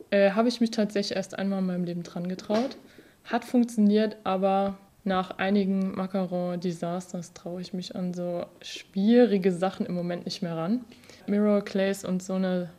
Äh, 0.09 0.31
Habe 0.31 0.49
ich 0.49 0.59
mich 0.59 0.71
tatsächlich 0.71 1.15
erst 1.15 1.39
einmal 1.39 1.59
in 1.59 1.65
meinem 1.65 1.85
Leben 1.85 2.03
dran 2.03 2.27
getraut. 2.27 2.77
Hat 3.23 3.45
funktioniert, 3.45 4.17
aber 4.25 4.77
nach 5.05 5.37
einigen 5.37 5.95
Macaron-Disasters 5.95 7.33
traue 7.33 7.61
ich 7.61 7.73
mich 7.73 7.95
an 7.95 8.13
so 8.13 8.45
schwierige 8.61 9.53
Sachen 9.53 9.85
im 9.85 9.95
Moment 9.95 10.25
nicht 10.25 10.41
mehr 10.41 10.57
ran. 10.57 10.83
Mirror 11.27 11.61
Clays 11.61 12.03
und 12.03 12.21
so 12.21 12.33
eine 12.33 12.69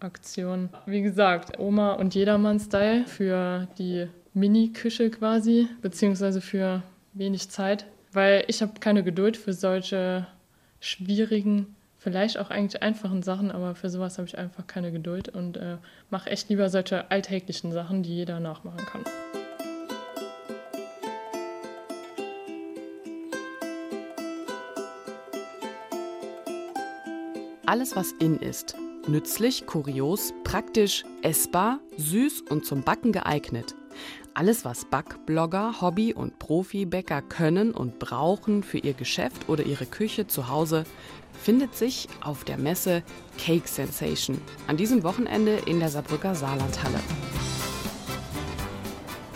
Aktion. 0.00 0.70
Wie 0.86 1.02
gesagt, 1.02 1.58
Oma 1.58 1.92
und 1.92 2.14
Jedermann-Style 2.14 3.06
für 3.06 3.68
die 3.78 4.08
Mini-Küche 4.34 5.10
quasi, 5.10 5.68
beziehungsweise 5.82 6.40
für 6.40 6.82
wenig 7.12 7.50
Zeit, 7.50 7.86
weil 8.12 8.44
ich 8.48 8.62
habe 8.62 8.80
keine 8.80 9.02
Geduld 9.02 9.36
für 9.36 9.52
solche 9.52 10.26
schwierigen, 10.80 11.76
vielleicht 11.98 12.38
auch 12.38 12.50
eigentlich 12.50 12.82
einfachen 12.82 13.22
Sachen, 13.22 13.50
aber 13.50 13.74
für 13.74 13.90
sowas 13.90 14.18
habe 14.18 14.26
ich 14.26 14.38
einfach 14.38 14.66
keine 14.66 14.90
Geduld 14.90 15.28
und 15.28 15.56
äh, 15.58 15.76
mache 16.08 16.30
echt 16.30 16.48
lieber 16.48 16.70
solche 16.70 17.10
alltäglichen 17.10 17.72
Sachen, 17.72 18.02
die 18.02 18.16
jeder 18.16 18.40
nachmachen 18.40 18.84
kann. 18.86 19.04
Alles, 27.66 27.94
was 27.94 28.10
in 28.18 28.40
ist. 28.40 28.74
Nützlich, 29.06 29.66
kurios, 29.66 30.34
praktisch, 30.44 31.04
essbar, 31.22 31.80
süß 31.96 32.42
und 32.50 32.66
zum 32.66 32.82
Backen 32.82 33.12
geeignet. 33.12 33.74
Alles, 34.34 34.64
was 34.64 34.84
Backblogger, 34.84 35.80
Hobby- 35.80 36.12
und 36.12 36.38
Profibäcker 36.38 37.22
können 37.22 37.72
und 37.72 37.98
brauchen 37.98 38.62
für 38.62 38.78
ihr 38.78 38.92
Geschäft 38.92 39.48
oder 39.48 39.64
ihre 39.64 39.86
Küche 39.86 40.26
zu 40.26 40.48
Hause, 40.48 40.84
findet 41.42 41.74
sich 41.74 42.08
auf 42.20 42.44
der 42.44 42.58
Messe 42.58 43.02
Cake 43.38 43.66
Sensation 43.66 44.38
an 44.66 44.76
diesem 44.76 45.02
Wochenende 45.02 45.56
in 45.66 45.80
der 45.80 45.88
Saarbrücker 45.88 46.34
Saarlandhalle. 46.34 47.00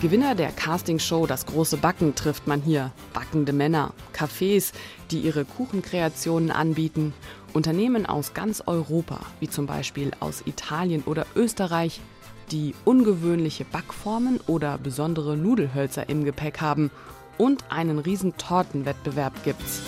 Gewinner 0.03 0.35
der 0.35 0.53
Castingshow 0.53 1.27
Das 1.27 1.47
große 1.47 1.79
Backen 1.79 2.15
trifft 2.15 2.47
man 2.47 2.61
hier. 2.61 2.93
Backende 3.15 3.55
Männer, 3.55 3.95
Cafés, 4.15 4.75
die 5.11 5.21
ihre 5.21 5.47
Kuchenkreationen 5.47 6.51
anbieten, 6.51 7.15
Unternehmen 7.55 8.05
aus 8.05 8.35
ganz 8.35 8.63
Europa, 8.67 9.21
wie 9.41 9.49
zum 9.49 9.67
Beispiel 9.67 10.11
aus 10.21 10.43
Italien 10.45 11.05
oder 11.07 11.25
Österreich, 11.37 12.01
die 12.51 12.75
ungewöhnliche 12.85 13.65
Backformen 13.65 14.41
oder 14.47 14.77
besondere 14.77 15.37
Nudelhölzer 15.37 16.09
im 16.09 16.25
Gepäck 16.25 16.61
haben 16.61 16.91
und 17.39 17.71
einen 17.71 18.01
riesen 18.01 18.37
Tortenwettbewerb 18.37 19.45
gibt's. 19.45 19.81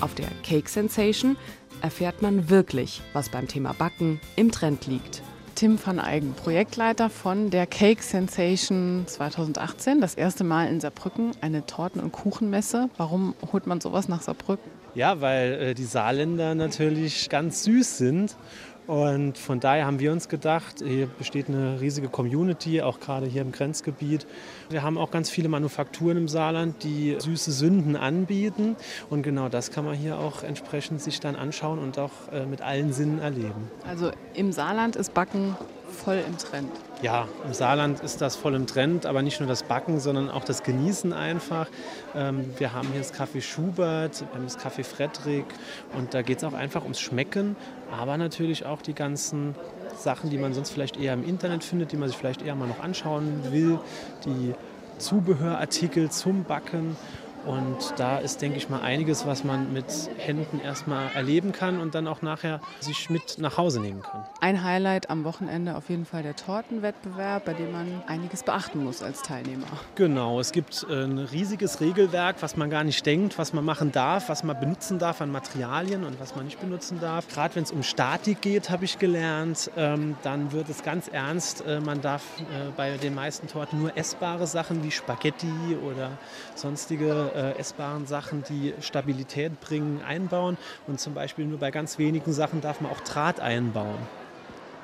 Auf 0.00 0.14
der 0.14 0.28
Cake 0.42 0.68
Sensation 0.68 1.36
erfährt 1.80 2.22
man 2.22 2.50
wirklich, 2.50 3.00
was 3.12 3.30
beim 3.30 3.48
Thema 3.48 3.72
Backen 3.72 4.20
im 4.36 4.52
Trend 4.52 4.86
liegt. 4.86 5.22
Tim 5.62 5.78
van 5.78 6.00
Eigen, 6.00 6.32
Projektleiter 6.32 7.08
von 7.08 7.50
der 7.50 7.68
Cake 7.68 8.02
Sensation 8.02 9.04
2018. 9.06 10.00
Das 10.00 10.16
erste 10.16 10.42
Mal 10.42 10.66
in 10.66 10.80
Saarbrücken 10.80 11.36
eine 11.40 11.64
Torten- 11.66 12.00
und 12.00 12.10
Kuchenmesse. 12.10 12.90
Warum 12.96 13.36
holt 13.52 13.68
man 13.68 13.80
sowas 13.80 14.08
nach 14.08 14.22
Saarbrücken? 14.22 14.68
Ja, 14.96 15.20
weil 15.20 15.52
äh, 15.52 15.74
die 15.74 15.84
Saarländer 15.84 16.56
natürlich 16.56 17.28
ganz 17.28 17.62
süß 17.62 17.96
sind 17.96 18.34
und 18.86 19.38
von 19.38 19.60
daher 19.60 19.86
haben 19.86 20.00
wir 20.00 20.10
uns 20.10 20.28
gedacht, 20.28 20.82
hier 20.84 21.06
besteht 21.06 21.48
eine 21.48 21.80
riesige 21.80 22.08
Community, 22.08 22.82
auch 22.82 22.98
gerade 22.98 23.26
hier 23.26 23.42
im 23.42 23.52
Grenzgebiet. 23.52 24.26
Wir 24.70 24.82
haben 24.82 24.98
auch 24.98 25.10
ganz 25.10 25.30
viele 25.30 25.48
Manufakturen 25.48 26.16
im 26.16 26.28
Saarland, 26.28 26.82
die 26.82 27.16
süße 27.18 27.52
Sünden 27.52 27.94
anbieten. 27.94 28.76
Und 29.08 29.22
genau 29.22 29.48
das 29.48 29.70
kann 29.70 29.84
man 29.84 29.94
hier 29.94 30.18
auch 30.18 30.42
entsprechend 30.42 31.00
sich 31.00 31.20
dann 31.20 31.36
anschauen 31.36 31.78
und 31.78 31.98
auch 31.98 32.10
äh, 32.32 32.44
mit 32.44 32.60
allen 32.60 32.92
Sinnen 32.92 33.20
erleben. 33.20 33.70
Also 33.88 34.10
im 34.34 34.50
Saarland 34.50 34.96
ist 34.96 35.14
Backen 35.14 35.56
voll 35.92 36.22
im 36.26 36.36
Trend. 36.38 36.70
Ja, 37.02 37.28
im 37.46 37.52
Saarland 37.52 38.00
ist 38.00 38.20
das 38.20 38.36
voll 38.36 38.54
im 38.54 38.66
Trend, 38.66 39.06
aber 39.06 39.22
nicht 39.22 39.40
nur 39.40 39.48
das 39.48 39.62
Backen, 39.62 40.00
sondern 40.00 40.30
auch 40.30 40.44
das 40.44 40.62
Genießen 40.62 41.12
einfach. 41.12 41.68
Ähm, 42.14 42.44
wir 42.58 42.72
haben 42.72 42.88
hier 42.88 43.00
das 43.00 43.12
Café 43.14 43.40
Schubert, 43.40 44.20
wir 44.20 44.34
haben 44.34 44.44
das 44.44 44.58
Café 44.58 44.84
Fredrik 44.84 45.46
und 45.96 46.14
da 46.14 46.22
geht 46.22 46.38
es 46.38 46.44
auch 46.44 46.52
einfach 46.52 46.82
ums 46.82 47.00
Schmecken, 47.00 47.56
aber 47.90 48.16
natürlich 48.16 48.66
auch 48.66 48.82
die 48.82 48.94
ganzen 48.94 49.54
Sachen, 49.96 50.30
die 50.30 50.38
man 50.38 50.54
sonst 50.54 50.70
vielleicht 50.70 50.96
eher 50.96 51.14
im 51.14 51.24
Internet 51.24 51.64
findet, 51.64 51.92
die 51.92 51.96
man 51.96 52.08
sich 52.08 52.16
vielleicht 52.16 52.42
eher 52.42 52.54
mal 52.54 52.68
noch 52.68 52.80
anschauen 52.80 53.40
will, 53.50 53.78
die 54.24 54.54
Zubehörartikel 54.98 56.10
zum 56.10 56.44
Backen 56.44 56.96
und 57.44 57.94
da 57.96 58.18
ist, 58.18 58.42
denke 58.42 58.58
ich 58.58 58.68
mal, 58.68 58.80
einiges, 58.80 59.26
was 59.26 59.44
man 59.44 59.72
mit 59.72 59.86
Händen 60.16 60.60
erstmal 60.60 61.10
erleben 61.14 61.52
kann 61.52 61.80
und 61.80 61.94
dann 61.94 62.06
auch 62.06 62.22
nachher 62.22 62.60
sich 62.80 63.10
mit 63.10 63.38
nach 63.38 63.56
Hause 63.56 63.80
nehmen 63.80 64.02
kann. 64.02 64.24
Ein 64.40 64.62
Highlight 64.62 65.10
am 65.10 65.24
Wochenende 65.24 65.76
auf 65.76 65.88
jeden 65.88 66.04
Fall 66.04 66.22
der 66.22 66.36
Tortenwettbewerb, 66.36 67.44
bei 67.44 67.54
dem 67.54 67.72
man 67.72 68.02
einiges 68.06 68.42
beachten 68.42 68.84
muss 68.84 69.02
als 69.02 69.22
Teilnehmer. 69.22 69.66
Genau, 69.94 70.40
es 70.40 70.52
gibt 70.52 70.86
äh, 70.88 71.04
ein 71.04 71.18
riesiges 71.18 71.80
Regelwerk, 71.80 72.36
was 72.40 72.56
man 72.56 72.70
gar 72.70 72.84
nicht 72.84 73.04
denkt, 73.04 73.38
was 73.38 73.52
man 73.52 73.64
machen 73.64 73.92
darf, 73.92 74.28
was 74.28 74.44
man 74.44 74.58
benutzen 74.58 74.98
darf 74.98 75.20
an 75.20 75.30
Materialien 75.30 76.04
und 76.04 76.20
was 76.20 76.36
man 76.36 76.44
nicht 76.44 76.60
benutzen 76.60 77.00
darf. 77.00 77.26
Gerade 77.28 77.56
wenn 77.56 77.64
es 77.64 77.72
um 77.72 77.82
Statik 77.82 78.40
geht, 78.40 78.70
habe 78.70 78.84
ich 78.84 78.98
gelernt, 78.98 79.70
ähm, 79.76 80.16
dann 80.22 80.52
wird 80.52 80.68
es 80.68 80.82
ganz 80.82 81.08
ernst. 81.08 81.64
Äh, 81.66 81.80
man 81.80 82.00
darf 82.00 82.22
äh, 82.38 82.70
bei 82.76 82.96
den 82.96 83.14
meisten 83.14 83.48
Torten 83.48 83.80
nur 83.80 83.96
essbare 83.96 84.46
Sachen 84.46 84.84
wie 84.84 84.90
Spaghetti 84.90 85.76
oder 85.84 86.10
sonstige 86.54 87.31
äh, 87.34 87.58
essbaren 87.58 88.06
Sachen, 88.06 88.44
die 88.48 88.74
Stabilität 88.80 89.60
bringen, 89.60 90.02
einbauen. 90.06 90.56
Und 90.86 91.00
zum 91.00 91.14
Beispiel 91.14 91.46
nur 91.46 91.58
bei 91.58 91.70
ganz 91.70 91.98
wenigen 91.98 92.32
Sachen 92.32 92.60
darf 92.60 92.80
man 92.80 92.92
auch 92.92 93.00
Draht 93.00 93.40
einbauen. 93.40 93.98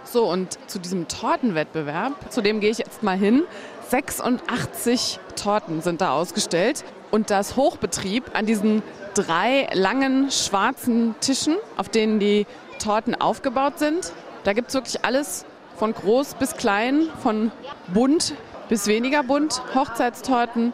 So, 0.04 0.30
und 0.30 0.58
zu 0.68 0.78
diesem 0.78 1.06
Tortenwettbewerb, 1.08 2.32
zu 2.32 2.40
dem 2.40 2.60
gehe 2.60 2.70
ich 2.70 2.78
jetzt 2.78 3.02
mal 3.02 3.16
hin. 3.16 3.42
86 3.88 5.20
Torten 5.36 5.82
sind 5.82 6.00
da 6.00 6.12
ausgestellt. 6.12 6.84
Und 7.10 7.30
das 7.30 7.56
Hochbetrieb 7.56 8.34
an 8.34 8.46
diesen 8.46 8.82
drei 9.14 9.68
langen 9.72 10.30
schwarzen 10.30 11.14
Tischen, 11.20 11.56
auf 11.76 11.88
denen 11.88 12.20
die 12.20 12.46
Torten 12.78 13.14
aufgebaut 13.14 13.78
sind. 13.78 14.12
Da 14.44 14.52
gibt 14.52 14.68
es 14.68 14.74
wirklich 14.74 15.04
alles 15.04 15.44
von 15.76 15.92
groß 15.94 16.34
bis 16.34 16.56
klein, 16.56 17.08
von 17.22 17.50
bunt 17.92 18.34
bis 18.68 18.86
weniger 18.86 19.22
bunt, 19.22 19.62
Hochzeitstorten, 19.74 20.72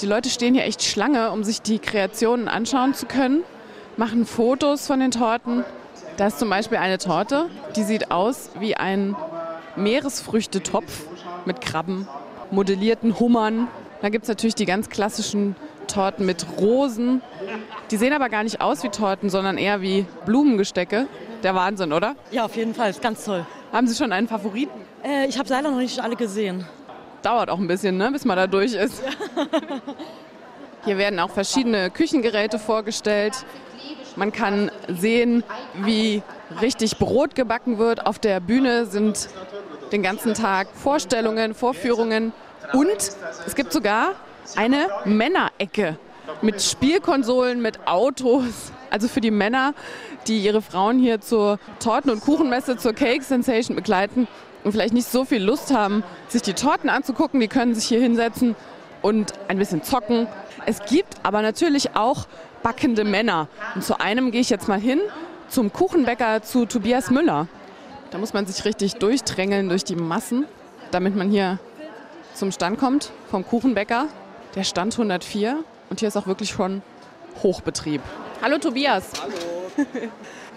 die 0.00 0.06
Leute 0.06 0.30
stehen 0.30 0.54
hier 0.54 0.64
echt 0.64 0.82
Schlange, 0.82 1.30
um 1.30 1.44
sich 1.44 1.62
die 1.62 1.78
Kreationen 1.78 2.48
anschauen 2.48 2.94
zu 2.94 3.06
können, 3.06 3.44
machen 3.96 4.26
Fotos 4.26 4.86
von 4.86 5.00
den 5.00 5.10
Torten. 5.10 5.64
Da 6.16 6.26
ist 6.26 6.38
zum 6.38 6.50
Beispiel 6.50 6.78
eine 6.78 6.98
Torte, 6.98 7.48
die 7.76 7.82
sieht 7.82 8.10
aus 8.10 8.50
wie 8.58 8.76
ein 8.76 9.16
Meeresfrüchtetopf 9.76 11.06
mit 11.44 11.60
Krabben, 11.60 12.08
modellierten 12.50 13.18
Hummern. 13.18 13.68
Da 14.00 14.08
gibt 14.08 14.24
es 14.24 14.28
natürlich 14.28 14.54
die 14.54 14.66
ganz 14.66 14.88
klassischen 14.88 15.56
Torten 15.86 16.26
mit 16.26 16.46
Rosen. 16.58 17.22
Die 17.90 17.96
sehen 17.96 18.12
aber 18.12 18.28
gar 18.28 18.42
nicht 18.42 18.60
aus 18.60 18.82
wie 18.82 18.88
Torten, 18.88 19.30
sondern 19.30 19.58
eher 19.58 19.80
wie 19.80 20.06
Blumengestecke. 20.26 21.06
Der 21.42 21.54
Wahnsinn, 21.54 21.92
oder? 21.92 22.14
Ja, 22.30 22.44
auf 22.44 22.56
jeden 22.56 22.74
Fall. 22.74 22.90
Ist 22.90 23.02
ganz 23.02 23.24
toll. 23.24 23.44
Haben 23.72 23.86
Sie 23.86 23.94
schon 23.94 24.12
einen 24.12 24.28
Favoriten? 24.28 24.80
Äh, 25.02 25.26
ich 25.26 25.38
habe 25.38 25.48
leider 25.48 25.70
noch 25.70 25.78
nicht 25.78 25.98
alle 26.00 26.14
gesehen. 26.14 26.64
Dauert 27.22 27.50
auch 27.50 27.58
ein 27.58 27.68
bisschen, 27.68 27.96
ne, 27.96 28.10
bis 28.10 28.24
man 28.24 28.36
da 28.36 28.46
durch 28.46 28.74
ist. 28.74 29.02
Hier 30.84 30.98
werden 30.98 31.20
auch 31.20 31.30
verschiedene 31.30 31.90
Küchengeräte 31.90 32.58
vorgestellt. 32.58 33.34
Man 34.16 34.32
kann 34.32 34.70
sehen, 34.88 35.44
wie 35.74 36.22
richtig 36.60 36.98
Brot 36.98 37.34
gebacken 37.34 37.78
wird. 37.78 38.06
Auf 38.06 38.18
der 38.18 38.40
Bühne 38.40 38.86
sind 38.86 39.28
den 39.92 40.02
ganzen 40.02 40.34
Tag 40.34 40.68
Vorstellungen, 40.74 41.54
Vorführungen 41.54 42.32
und 42.72 43.12
es 43.46 43.54
gibt 43.54 43.72
sogar 43.72 44.14
eine 44.56 44.88
Männerecke 45.04 45.96
mit 46.40 46.60
Spielkonsolen, 46.60 47.62
mit 47.62 47.86
Autos. 47.86 48.72
Also 48.90 49.08
für 49.08 49.20
die 49.20 49.30
Männer, 49.30 49.74
die 50.26 50.38
ihre 50.38 50.60
Frauen 50.60 50.98
hier 50.98 51.20
zur 51.20 51.58
Torten- 51.78 52.10
und 52.10 52.20
Kuchenmesse, 52.20 52.76
zur 52.76 52.92
Cake 52.92 53.22
Sensation 53.22 53.76
begleiten 53.76 54.26
vielleicht 54.70 54.94
nicht 54.94 55.10
so 55.10 55.24
viel 55.24 55.42
Lust 55.42 55.74
haben, 55.74 56.04
sich 56.28 56.42
die 56.42 56.54
Torten 56.54 56.88
anzugucken, 56.88 57.40
die 57.40 57.48
können 57.48 57.74
sich 57.74 57.86
hier 57.86 58.00
hinsetzen 58.00 58.54
und 59.02 59.32
ein 59.48 59.58
bisschen 59.58 59.82
zocken. 59.82 60.28
Es 60.66 60.84
gibt 60.84 61.16
aber 61.24 61.42
natürlich 61.42 61.96
auch 61.96 62.26
backende 62.62 63.04
Männer. 63.04 63.48
Und 63.74 63.82
zu 63.82 63.98
einem 63.98 64.30
gehe 64.30 64.40
ich 64.40 64.50
jetzt 64.50 64.68
mal 64.68 64.78
hin, 64.78 65.00
zum 65.48 65.72
Kuchenbäcker 65.72 66.42
zu 66.42 66.66
Tobias 66.66 67.10
Müller. 67.10 67.48
Da 68.10 68.18
muss 68.18 68.32
man 68.32 68.46
sich 68.46 68.64
richtig 68.64 68.94
durchdrängeln 68.94 69.68
durch 69.68 69.84
die 69.84 69.96
Massen, 69.96 70.44
damit 70.90 71.16
man 71.16 71.30
hier 71.30 71.58
zum 72.34 72.52
Stand 72.52 72.78
kommt 72.78 73.10
vom 73.30 73.44
Kuchenbäcker. 73.44 74.06
Der 74.54 74.64
Stand 74.64 74.94
104 74.94 75.64
und 75.90 76.00
hier 76.00 76.08
ist 76.08 76.16
auch 76.16 76.26
wirklich 76.26 76.50
schon 76.50 76.82
Hochbetrieb. 77.42 78.02
Hallo 78.42 78.58
Tobias. 78.58 79.10
Hallo. 79.20 80.10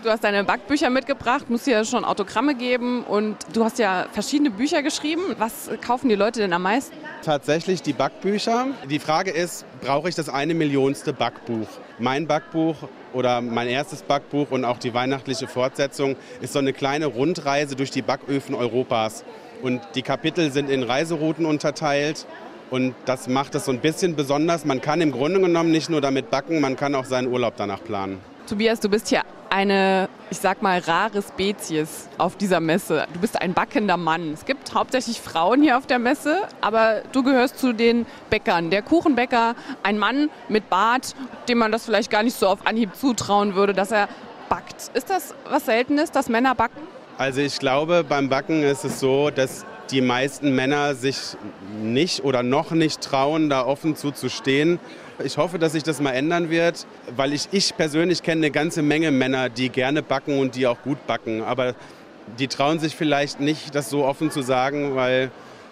Du 0.03 0.11
hast 0.11 0.23
deine 0.23 0.43
Backbücher 0.43 0.89
mitgebracht, 0.91 1.49
musst 1.49 1.65
dir 1.65 1.83
schon 1.83 2.05
Autogramme 2.05 2.53
geben 2.53 3.03
und 3.03 3.37
du 3.53 3.63
hast 3.63 3.79
ja 3.79 4.05
verschiedene 4.11 4.51
Bücher 4.51 4.83
geschrieben. 4.83 5.21
Was 5.39 5.69
kaufen 5.81 6.09
die 6.09 6.15
Leute 6.15 6.41
denn 6.41 6.53
am 6.53 6.61
meisten? 6.61 6.95
Tatsächlich 7.23 7.81
die 7.81 7.93
Backbücher. 7.93 8.67
Die 8.87 8.99
Frage 8.99 9.31
ist, 9.31 9.65
brauche 9.81 10.07
ich 10.07 10.13
das 10.13 10.29
eine 10.29 10.53
Millionste 10.53 11.11
Backbuch? 11.11 11.67
Mein 11.97 12.27
Backbuch 12.27 12.75
oder 13.13 13.41
mein 13.41 13.67
erstes 13.67 14.03
Backbuch 14.03 14.51
und 14.51 14.63
auch 14.63 14.77
die 14.77 14.93
weihnachtliche 14.93 15.47
Fortsetzung 15.47 16.15
ist 16.39 16.53
so 16.53 16.59
eine 16.59 16.73
kleine 16.73 17.07
Rundreise 17.07 17.75
durch 17.75 17.89
die 17.89 18.03
Backöfen 18.03 18.53
Europas. 18.53 19.23
Und 19.63 19.81
die 19.95 20.03
Kapitel 20.03 20.51
sind 20.51 20.69
in 20.69 20.83
Reiserouten 20.83 21.45
unterteilt. 21.47 22.27
Und 22.69 22.93
das 23.05 23.27
macht 23.27 23.55
es 23.55 23.65
so 23.65 23.71
ein 23.71 23.79
bisschen 23.79 24.15
besonders. 24.15 24.65
Man 24.65 24.81
kann 24.81 25.01
im 25.01 25.11
Grunde 25.11 25.39
genommen 25.39 25.71
nicht 25.71 25.89
nur 25.89 26.01
damit 26.01 26.29
backen, 26.29 26.61
man 26.61 26.75
kann 26.75 26.93
auch 26.93 27.05
seinen 27.05 27.27
Urlaub 27.31 27.55
danach 27.57 27.83
planen. 27.83 28.19
Tobias, 28.47 28.79
du 28.79 28.89
bist 28.89 29.07
hier 29.07 29.21
eine, 29.55 30.09
ich 30.31 30.39
sag 30.39 30.61
mal, 30.61 30.79
rare 30.79 31.21
Spezies 31.21 32.09
auf 32.17 32.35
dieser 32.35 32.59
Messe. 32.59 33.07
Du 33.13 33.21
bist 33.21 33.41
ein 33.41 33.53
backender 33.53 33.95
Mann. 33.95 34.33
Es 34.33 34.43
gibt 34.43 34.73
hauptsächlich 34.73 35.21
Frauen 35.21 35.61
hier 35.61 35.77
auf 35.77 35.87
der 35.87 35.97
Messe, 35.97 36.39
aber 36.59 37.03
du 37.13 37.23
gehörst 37.23 37.57
zu 37.57 37.71
den 37.71 38.05
Bäckern. 38.29 38.69
Der 38.69 38.81
Kuchenbäcker, 38.81 39.55
ein 39.81 39.97
Mann 39.97 40.29
mit 40.49 40.69
Bart, 40.69 41.15
dem 41.47 41.59
man 41.59 41.71
das 41.71 41.85
vielleicht 41.85 42.11
gar 42.11 42.21
nicht 42.21 42.37
so 42.37 42.49
auf 42.49 42.67
Anhieb 42.67 42.95
zutrauen 42.97 43.55
würde, 43.55 43.73
dass 43.73 43.91
er 43.91 44.09
backt. 44.49 44.91
Ist 44.93 45.09
das 45.09 45.33
was 45.49 45.65
Seltenes, 45.65 46.11
dass 46.11 46.27
Männer 46.27 46.53
backen? 46.53 46.81
Also 47.17 47.39
ich 47.39 47.57
glaube, 47.57 48.03
beim 48.03 48.27
Backen 48.27 48.61
ist 48.61 48.83
es 48.83 48.99
so, 48.99 49.29
dass 49.29 49.65
die 49.89 50.01
meisten 50.01 50.53
Männer 50.53 50.95
sich 50.95 51.37
nicht 51.81 52.25
oder 52.25 52.43
noch 52.43 52.71
nicht 52.71 52.99
trauen, 52.99 53.49
da 53.49 53.65
offen 53.65 53.95
zuzustehen. 53.95 54.79
Ich 55.23 55.37
hoffe, 55.37 55.59
dass 55.59 55.71
sich 55.71 55.83
das 55.83 56.01
mal 56.01 56.11
ändern 56.11 56.49
wird, 56.49 56.85
weil 57.15 57.33
ich, 57.33 57.47
ich 57.51 57.75
persönlich 57.77 58.21
kenne 58.21 58.39
eine 58.39 58.51
ganze 58.51 58.81
Menge 58.81 59.11
Männer, 59.11 59.49
die 59.49 59.69
gerne 59.69 60.03
backen 60.03 60.39
und 60.39 60.55
die 60.55 60.67
auch 60.67 60.81
gut 60.81 61.07
backen. 61.07 61.41
Aber 61.41 61.73
die 62.37 62.47
trauen 62.47 62.79
sich 62.79 62.95
vielleicht 62.95 63.39
nicht, 63.39 63.73
das 63.75 63.89
so 63.89 64.03
offen 64.03 64.29
zu 64.29 64.41
sagen, 64.41 64.95
weil 64.95 65.31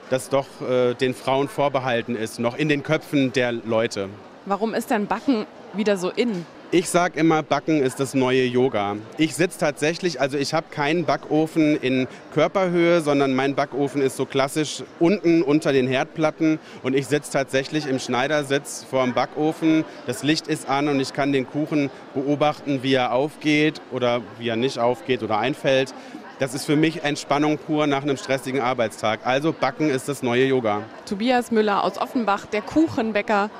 das 0.09 0.29
doch 0.29 0.47
äh, 0.61 0.93
den 0.93 1.13
Frauen 1.13 1.49
vorbehalten 1.49 2.15
ist, 2.15 2.39
noch 2.39 2.57
in 2.57 2.69
den 2.69 2.83
Köpfen 2.83 3.33
der 3.33 3.51
Leute. 3.51 4.09
Warum 4.45 4.73
ist 4.73 4.91
denn 4.91 5.07
Backen 5.07 5.45
wieder 5.73 5.97
so 5.97 6.09
in? 6.09 6.45
Ich 6.75 6.89
sage 6.89 7.19
immer, 7.19 7.43
Backen 7.43 7.83
ist 7.83 7.99
das 7.99 8.15
neue 8.15 8.45
Yoga. 8.45 8.95
Ich 9.19 9.35
sitze 9.35 9.59
tatsächlich, 9.59 10.19
also 10.19 10.39
ich 10.39 10.55
habe 10.55 10.65
keinen 10.71 11.05
Backofen 11.05 11.77
in 11.77 12.07
Körperhöhe, 12.33 13.01
sondern 13.01 13.35
mein 13.35 13.53
Backofen 13.53 14.01
ist 14.01 14.17
so 14.17 14.25
klassisch 14.25 14.81
unten 14.99 15.43
unter 15.43 15.71
den 15.71 15.87
Herdplatten 15.87 16.57
und 16.81 16.95
ich 16.95 17.05
sitze 17.05 17.31
tatsächlich 17.31 17.85
im 17.85 17.99
Schneidersitz 17.99 18.83
vor 18.89 19.03
dem 19.03 19.13
Backofen. 19.13 19.85
Das 20.07 20.23
Licht 20.23 20.47
ist 20.47 20.67
an 20.67 20.87
und 20.87 20.99
ich 20.99 21.13
kann 21.13 21.31
den 21.31 21.47
Kuchen 21.47 21.91
beobachten, 22.15 22.79
wie 22.81 22.95
er 22.95 23.11
aufgeht 23.11 23.79
oder 23.91 24.23
wie 24.39 24.49
er 24.49 24.55
nicht 24.55 24.79
aufgeht 24.79 25.21
oder 25.21 25.37
einfällt. 25.37 25.93
Das 26.39 26.55
ist 26.55 26.65
für 26.65 26.75
mich 26.75 27.03
Entspannung 27.03 27.59
pur 27.59 27.85
nach 27.85 28.01
einem 28.01 28.17
stressigen 28.17 28.61
Arbeitstag. 28.61 29.19
Also 29.25 29.53
Backen 29.53 29.91
ist 29.91 30.09
das 30.09 30.23
neue 30.23 30.45
Yoga. 30.45 30.81
Tobias 31.05 31.51
Müller 31.51 31.83
aus 31.83 31.99
Offenbach, 31.99 32.47
der 32.47 32.63
Kuchenbäcker 32.63 33.51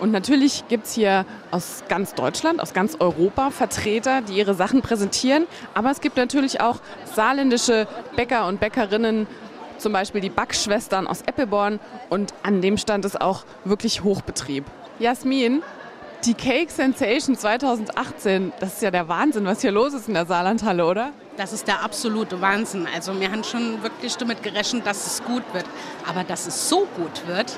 und 0.00 0.12
natürlich 0.12 0.64
gibt 0.68 0.86
es 0.86 0.94
hier 0.94 1.24
aus 1.50 1.82
ganz 1.88 2.14
Deutschland, 2.14 2.60
aus 2.60 2.72
ganz 2.72 2.96
Europa 3.00 3.50
Vertreter, 3.50 4.22
die 4.22 4.34
ihre 4.34 4.54
Sachen 4.54 4.82
präsentieren. 4.82 5.46
Aber 5.74 5.90
es 5.90 6.00
gibt 6.00 6.16
natürlich 6.16 6.60
auch 6.60 6.80
saarländische 7.14 7.86
Bäcker 8.16 8.46
und 8.46 8.60
Bäckerinnen, 8.60 9.26
zum 9.78 9.92
Beispiel 9.92 10.20
die 10.20 10.30
Backschwestern 10.30 11.06
aus 11.06 11.22
Eppelborn. 11.22 11.80
Und 12.08 12.34
an 12.42 12.60
dem 12.62 12.76
Stand 12.78 13.04
ist 13.04 13.20
auch 13.20 13.44
wirklich 13.64 14.04
Hochbetrieb. 14.04 14.64
Jasmin, 14.98 15.62
die 16.24 16.34
Cake 16.34 16.70
Sensation 16.70 17.36
2018, 17.36 18.52
das 18.60 18.74
ist 18.74 18.82
ja 18.82 18.90
der 18.90 19.08
Wahnsinn, 19.08 19.44
was 19.44 19.60
hier 19.60 19.72
los 19.72 19.94
ist 19.94 20.08
in 20.08 20.14
der 20.14 20.26
Saarlandhalle, 20.26 20.84
oder? 20.84 21.10
Das 21.36 21.52
ist 21.52 21.68
der 21.68 21.82
absolute 21.82 22.40
Wahnsinn. 22.40 22.88
Also 22.92 23.18
wir 23.20 23.30
haben 23.30 23.44
schon 23.44 23.82
wirklich 23.82 24.16
damit 24.16 24.42
gerechnet, 24.42 24.86
dass 24.86 25.06
es 25.06 25.22
gut 25.22 25.44
wird. 25.52 25.66
Aber 26.08 26.24
dass 26.24 26.46
es 26.46 26.68
so 26.68 26.86
gut 26.96 27.26
wird, 27.26 27.56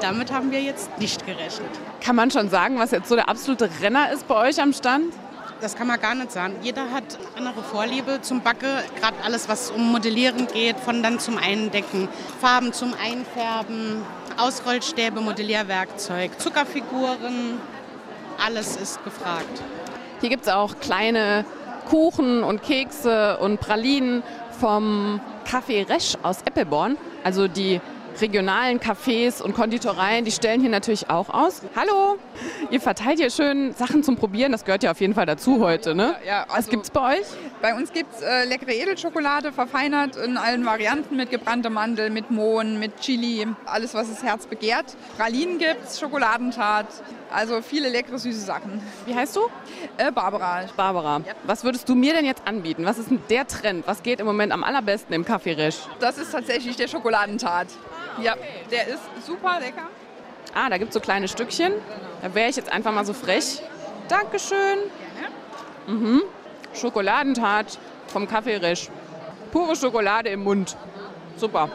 damit 0.00 0.32
haben 0.32 0.50
wir 0.50 0.60
jetzt 0.60 0.98
nicht 0.98 1.24
gerechnet. 1.24 1.70
Kann 2.02 2.16
man 2.16 2.30
schon 2.30 2.50
sagen, 2.50 2.78
was 2.78 2.90
jetzt 2.90 3.08
so 3.08 3.14
der 3.14 3.28
absolute 3.28 3.70
Renner 3.80 4.12
ist 4.12 4.28
bei 4.28 4.34
euch 4.48 4.60
am 4.60 4.72
Stand? 4.72 5.14
Das 5.62 5.76
kann 5.76 5.86
man 5.86 6.00
gar 6.00 6.14
nicht 6.14 6.32
sagen. 6.32 6.56
Jeder 6.60 6.90
hat 6.90 7.04
andere 7.36 7.62
Vorliebe 7.62 8.20
zum 8.20 8.40
Backe. 8.40 8.82
Gerade 9.00 9.16
alles, 9.24 9.48
was 9.48 9.70
um 9.70 9.92
Modellieren 9.92 10.48
geht, 10.48 10.78
von 10.78 11.02
dann 11.02 11.20
zum 11.20 11.38
Eindecken, 11.38 12.08
Farben 12.40 12.72
zum 12.72 12.92
Einfärben, 12.94 14.02
Ausrollstäbe, 14.36 15.20
Modellierwerkzeug, 15.20 16.38
Zuckerfiguren. 16.40 17.60
Alles 18.44 18.76
ist 18.76 19.04
gefragt. 19.04 19.62
Hier 20.20 20.28
gibt 20.28 20.42
es 20.42 20.48
auch 20.48 20.80
kleine 20.80 21.44
Kuchen 21.88 22.42
und 22.42 22.62
Kekse 22.62 23.38
und 23.38 23.60
Pralinen 23.60 24.24
vom 24.58 25.20
Café 25.48 25.88
Resch 25.88 26.16
aus 26.24 26.42
Eppelborn. 26.42 26.96
Also 27.22 27.46
die 27.46 27.80
regionalen 28.20 28.80
Cafés 28.80 29.40
und 29.40 29.54
Konditoreien, 29.54 30.24
die 30.24 30.32
stellen 30.32 30.60
hier 30.60 30.70
natürlich 30.70 31.08
auch 31.08 31.30
aus. 31.30 31.62
Hallo, 31.74 32.18
ihr 32.70 32.80
verteilt 32.80 33.18
hier 33.18 33.30
schön 33.30 33.72
Sachen 33.74 34.02
zum 34.02 34.16
Probieren, 34.16 34.52
das 34.52 34.64
gehört 34.64 34.82
ja 34.82 34.90
auf 34.90 35.00
jeden 35.00 35.14
Fall 35.14 35.26
dazu 35.26 35.60
heute, 35.60 35.94
ne? 35.94 36.16
Ja, 36.26 36.42
also 36.42 36.56
Was 36.58 36.68
gibt's 36.68 36.90
bei 36.90 37.18
euch? 37.18 37.26
Bei 37.62 37.74
uns 37.74 37.92
gibt 37.92 38.12
es 38.14 38.22
äh, 38.22 38.44
leckere 38.44 38.72
Edelschokolade, 38.72 39.52
verfeinert 39.52 40.16
in 40.16 40.36
allen 40.36 40.66
Varianten 40.66 41.16
mit 41.16 41.30
gebrannter 41.30 41.70
Mandel, 41.70 42.10
mit 42.10 42.30
Mohn, 42.30 42.78
mit 42.78 43.00
Chili, 43.00 43.46
alles, 43.64 43.94
was 43.94 44.10
das 44.10 44.22
Herz 44.22 44.46
begehrt. 44.46 44.96
Pralinen 45.16 45.58
gibt's, 45.58 45.98
Schokoladentat, 45.98 46.88
also 47.32 47.62
viele 47.62 47.88
leckere, 47.88 48.18
süße 48.18 48.40
Sachen. 48.40 48.82
Wie 49.06 49.14
heißt 49.14 49.36
du? 49.36 49.48
Äh, 49.96 50.12
Barbara. 50.12 50.64
Barbara, 50.76 51.20
was 51.44 51.64
würdest 51.64 51.88
du 51.88 51.94
mir 51.94 52.12
denn 52.14 52.24
jetzt 52.24 52.42
anbieten? 52.46 52.84
Was 52.84 52.98
ist 52.98 53.10
denn 53.10 53.22
der 53.30 53.46
Trend? 53.46 53.86
Was 53.86 54.02
geht 54.02 54.20
im 54.20 54.26
Moment 54.26 54.52
am 54.52 54.64
allerbesten 54.64 55.14
im 55.14 55.24
Café 55.24 55.56
Resch? 55.56 55.78
Das 56.00 56.18
ist 56.18 56.32
tatsächlich 56.32 56.76
der 56.76 56.88
Schokoladentat. 56.88 57.68
Ja, 58.20 58.36
der 58.70 58.88
ist 58.88 59.02
super 59.26 59.58
lecker. 59.60 59.88
Ah, 60.54 60.68
da 60.68 60.76
gibt 60.76 60.90
es 60.90 60.94
so 60.94 61.00
kleine 61.00 61.28
Stückchen. 61.28 61.72
Da 62.20 62.34
wäre 62.34 62.50
ich 62.50 62.56
jetzt 62.56 62.70
einfach 62.70 62.92
mal 62.92 63.06
so 63.06 63.14
frech. 63.14 63.62
Dankeschön. 64.08 64.78
Mhm. 65.86 66.22
Schokoladentat 66.74 67.78
vom 68.08 68.24
Café 68.24 68.60
Resch. 68.60 68.88
Pure 69.50 69.76
Schokolade 69.76 70.28
im 70.28 70.44
Mund. 70.44 70.76
Super. 71.36 71.70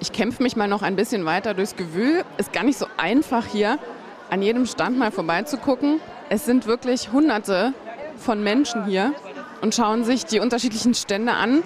Ich 0.00 0.12
kämpfe 0.12 0.42
mich 0.42 0.56
mal 0.56 0.68
noch 0.68 0.82
ein 0.82 0.96
bisschen 0.96 1.24
weiter 1.24 1.54
durchs 1.54 1.76
Gewühl. 1.76 2.24
Ist 2.36 2.52
gar 2.52 2.64
nicht 2.64 2.78
so 2.78 2.86
einfach 2.96 3.46
hier 3.46 3.78
an 4.30 4.42
jedem 4.42 4.66
Stand 4.66 4.98
mal 4.98 5.10
vorbeizugucken. 5.10 6.00
Es 6.28 6.44
sind 6.44 6.66
wirklich 6.66 7.12
hunderte 7.12 7.72
von 8.16 8.42
Menschen 8.42 8.86
hier 8.86 9.12
und 9.60 9.74
schauen 9.74 10.04
sich 10.04 10.26
die 10.26 10.40
unterschiedlichen 10.40 10.94
Stände 10.94 11.32
an. 11.32 11.62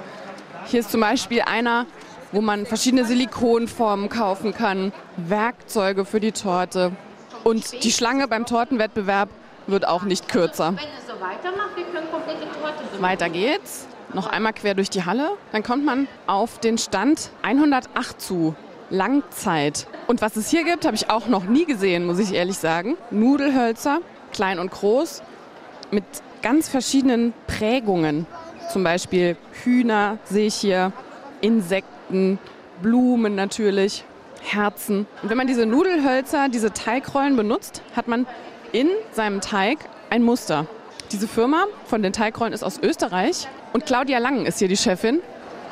Hier 0.66 0.81
ist 0.81 0.90
zum 0.90 1.01
Beispiel 1.01 1.42
einer, 1.42 1.87
wo 2.33 2.40
man 2.40 2.66
verschiedene 2.66 3.05
Silikonformen 3.05 4.09
kaufen 4.09 4.55
kann, 4.55 4.92
Werkzeuge 5.16 6.05
für 6.05 6.20
die 6.20 6.33
Torte. 6.33 6.92
Und 7.44 7.85
die 7.85 7.92
Schlange 7.92 8.29
beim 8.29 8.46
Tortenwettbewerb 8.46 9.31
wird 9.66 9.87
auch 9.87 10.03
nicht 10.03 10.29
kürzer. 10.29 10.75
Wenn 10.77 10.77
es 10.77 11.07
so 11.07 11.14
weitermacht, 11.14 11.77
wir 11.77 11.85
können 11.85 12.11
komplette 12.11 12.46
Torte 12.61 12.85
so 12.94 13.03
Weiter 13.03 13.29
geht's. 13.29 13.87
Noch 14.12 14.27
einmal 14.27 14.53
quer 14.53 14.75
durch 14.75 14.90
die 14.90 15.05
Halle. 15.05 15.31
Dann 15.53 15.62
kommt 15.62 15.85
man 15.85 16.09
auf 16.27 16.59
den 16.59 16.79
Stand 16.79 17.31
108 17.42 18.20
zu. 18.20 18.55
Langzeit. 18.90 19.87
Und 20.07 20.20
was 20.20 20.37
es 20.37 20.50
hier 20.50 20.64
gibt, 20.64 20.85
habe 20.85 20.96
ich 20.96 21.09
auch 21.09 21.29
noch 21.29 21.44
nie 21.44 21.64
gesehen, 21.64 22.05
muss 22.05 22.18
ich 22.18 22.35
ehrlich 22.35 22.59
sagen. 22.59 22.96
Nudelhölzer, 23.11 24.00
klein 24.33 24.59
und 24.59 24.70
groß, 24.70 25.22
mit 25.90 26.05
ganz 26.42 26.68
verschiedenen 26.68 27.33
Prägungen. 27.46 28.26
Zum 28.72 28.85
Beispiel 28.85 29.37
Hühner 29.64 30.18
sehe 30.24 30.46
ich 30.46 30.57
hier, 30.57 30.92
Insekten, 31.40 32.38
Blumen 32.83 33.35
natürlich, 33.35 34.05
Herzen. 34.42 35.07
Und 35.22 35.31
wenn 35.31 35.37
man 35.37 35.46
diese 35.46 35.66
Nudelhölzer, 35.66 36.48
diese 36.48 36.72
Teigrollen 36.72 37.37
benutzt, 37.37 37.83
hat 37.94 38.09
man 38.09 38.26
in 38.72 38.88
seinem 39.12 39.40
Teig 39.40 39.79
ein 40.11 40.22
Muster. 40.22 40.66
Diese 41.12 41.29
Firma 41.29 41.64
von 41.87 42.03
den 42.03 42.12
Teigrollen 42.12 42.53
ist 42.53 42.62
aus 42.62 42.79
Österreich 42.83 43.48
und 43.72 43.87
Claudia 43.87 44.18
Lang 44.18 44.46
ist 44.46 44.59
hier 44.59 44.68
die 44.68 44.76
Chefin. 44.76 45.20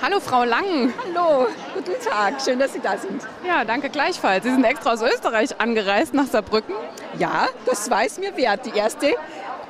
Hallo 0.00 0.20
Frau 0.20 0.44
Lang. 0.44 0.92
Hallo, 1.04 1.48
guten 1.74 1.92
Tag, 2.08 2.40
schön, 2.40 2.58
dass 2.58 2.72
Sie 2.72 2.80
da 2.80 2.96
sind. 2.96 3.20
Ja, 3.46 3.64
danke 3.64 3.88
gleichfalls. 3.90 4.44
Sie 4.44 4.50
sind 4.50 4.64
extra 4.64 4.92
aus 4.92 5.02
Österreich 5.02 5.60
angereist 5.60 6.14
nach 6.14 6.26
Saarbrücken. 6.26 6.74
Ja, 7.18 7.48
das 7.66 7.90
weiß 7.90 8.18
mir 8.20 8.36
wert. 8.36 8.64
Die 8.66 8.78
erste 8.78 9.14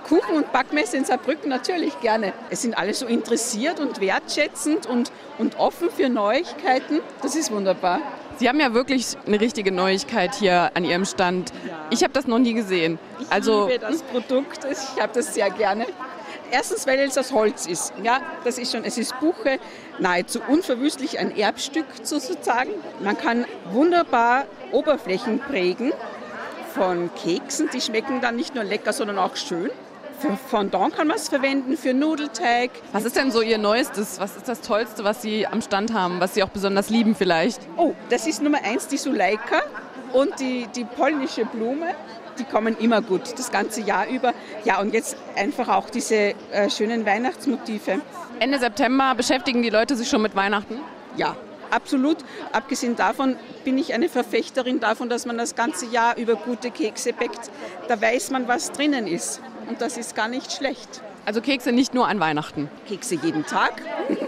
Kuchen- 0.07 0.37
und 0.37 0.53
Backmesse 0.53 0.99
in 0.99 1.05
Saarbrücken 1.07 1.49
natürlich 1.49 1.99
gerne. 2.01 2.33
Es 2.51 2.61
sind 2.63 2.77
alle 2.77 2.93
so 2.93 3.07
interessiert 3.07 3.81
und 3.81 4.01
wertschätzend 4.01 4.87
und, 4.87 5.11
und 5.39 5.59
offen 5.59 5.91
für 5.91 6.09
Neuigkeiten. 6.11 7.01
Das 7.23 7.35
ist 7.35 7.51
wunderbar. 7.51 8.01
Sie 8.37 8.49
haben 8.49 8.61
ja 8.61 8.73
wirklich 8.75 9.17
eine 9.27 9.41
richtige 9.41 9.73
Neuigkeit 9.73 10.35
hier 10.35 10.71
an 10.75 10.85
Ihrem 10.85 11.07
Stand. 11.07 11.53
Ich 11.91 12.03
habe 12.05 12.13
das 12.13 12.27
noch 12.27 12.39
nie 12.39 12.55
gesehen. 12.55 12.99
Ich 13.19 13.33
Also 13.33 13.67
liebe 13.67 13.81
das 13.81 14.03
Produkt, 14.03 14.61
ich 14.71 15.03
habe 15.03 15.13
das 15.15 15.35
sehr 15.35 15.51
gerne. 15.51 15.87
Erstens, 16.51 16.87
weil 16.87 16.99
es 17.01 17.19
aus 17.19 17.33
Holz 17.33 17.67
ist. 17.67 17.93
Ja, 18.03 18.21
das 18.45 18.59
ist 18.59 18.73
schon, 18.73 18.85
es 18.85 18.97
ist 18.99 19.19
Buche, 19.21 19.59
nahezu 19.99 20.41
unverwüstlich 20.49 21.19
ein 21.19 21.37
Erbstück 21.37 21.87
sozusagen. 22.03 22.71
Man 23.03 23.19
kann 23.19 23.45
wunderbar 23.71 24.47
Oberflächen 24.73 25.41
prägen 25.41 25.93
von 26.75 27.11
Keksen, 27.15 27.69
die 27.73 27.81
schmecken 27.81 28.21
dann 28.21 28.37
nicht 28.37 28.55
nur 28.55 28.65
lecker, 28.65 28.93
sondern 28.93 29.19
auch 29.19 29.37
schön. 29.37 29.71
Für 30.19 30.37
Fondant 30.37 30.97
kann 30.97 31.07
man 31.07 31.17
es 31.17 31.29
verwenden, 31.29 31.77
für 31.77 31.95
Nudelteig. 31.95 32.71
was 32.93 33.05
ist 33.05 33.15
denn 33.15 33.31
so 33.31 33.41
Ihr 33.41 33.59
Neuestes? 33.59 34.19
Was 34.19 34.37
ist 34.37 34.49
das 34.49 34.61
Tollste, 34.63 35.05
was 35.05 35.23
Sie 35.23 35.47
am 35.47 35.63
Stand 35.63 35.93
haben, 35.93 36.19
was 36.19 36.35
Sie 36.35 36.43
auch 36.43 36.49
besonders 36.49 36.91
lieben 36.91 37.15
vielleicht? 37.15 37.61
Oh, 37.77 37.95
das 38.11 38.27
ist 38.27 38.43
Nummer 38.43 38.59
eins, 38.65 38.89
die 38.89 38.97
Suleika 38.97 39.63
und 40.13 40.41
die, 40.41 40.67
die 40.75 40.85
polnische 40.85 41.45
Blume. 41.45 41.95
Die 42.39 42.45
kommen 42.45 42.77
immer 42.79 43.03
gut, 43.03 43.39
das 43.39 43.51
ganze 43.51 43.81
Jahr 43.81 44.09
über. 44.09 44.33
Ja, 44.65 44.81
und 44.81 44.95
jetzt 44.95 45.17
einfach 45.37 45.69
auch 45.69 45.91
diese 45.91 46.35
äh, 46.53 46.71
schönen 46.71 47.05
Weihnachtsmotive. 47.05 48.01
Ende 48.39 48.59
September 48.59 49.15
beschäftigen 49.17 49.63
die 49.63 49.71
Leute 49.71 49.97
sich 49.97 50.09
schon 50.09 50.23
mit 50.23 50.37
Weihnachten? 50.37 50.81
Ja, 51.17 51.37
absolut. 51.71 52.19
Abgesehen 52.53 52.97
davon 52.97 53.37
bin 53.65 53.79
ich 53.79 53.93
eine 53.93 54.09
Verfechterin 54.09 54.81
davon, 54.81 55.09
dass 55.09 55.27
man 55.27 55.37
das 55.39 55.55
ganze 55.57 55.87
Jahr 55.87 56.17
über 56.17 56.37
gute 56.37 56.71
Kekse 56.71 57.13
bäckt. 57.13 57.51
Da 57.89 58.01
weiß 58.01 58.31
man, 58.31 58.47
was 58.47 58.71
drinnen 58.73 59.07
ist. 59.07 59.41
Und 59.69 59.81
das 59.81 59.97
ist 59.97 60.15
gar 60.15 60.29
nicht 60.29 60.53
schlecht. 60.53 61.03
Also 61.27 61.41
Kekse 61.41 61.73
nicht 61.73 61.95
nur 61.95 62.09
an 62.09 62.21
Weihnachten. 62.21 62.71
Kekse 62.87 63.17
jeden 63.17 63.45
Tag. 63.45 63.83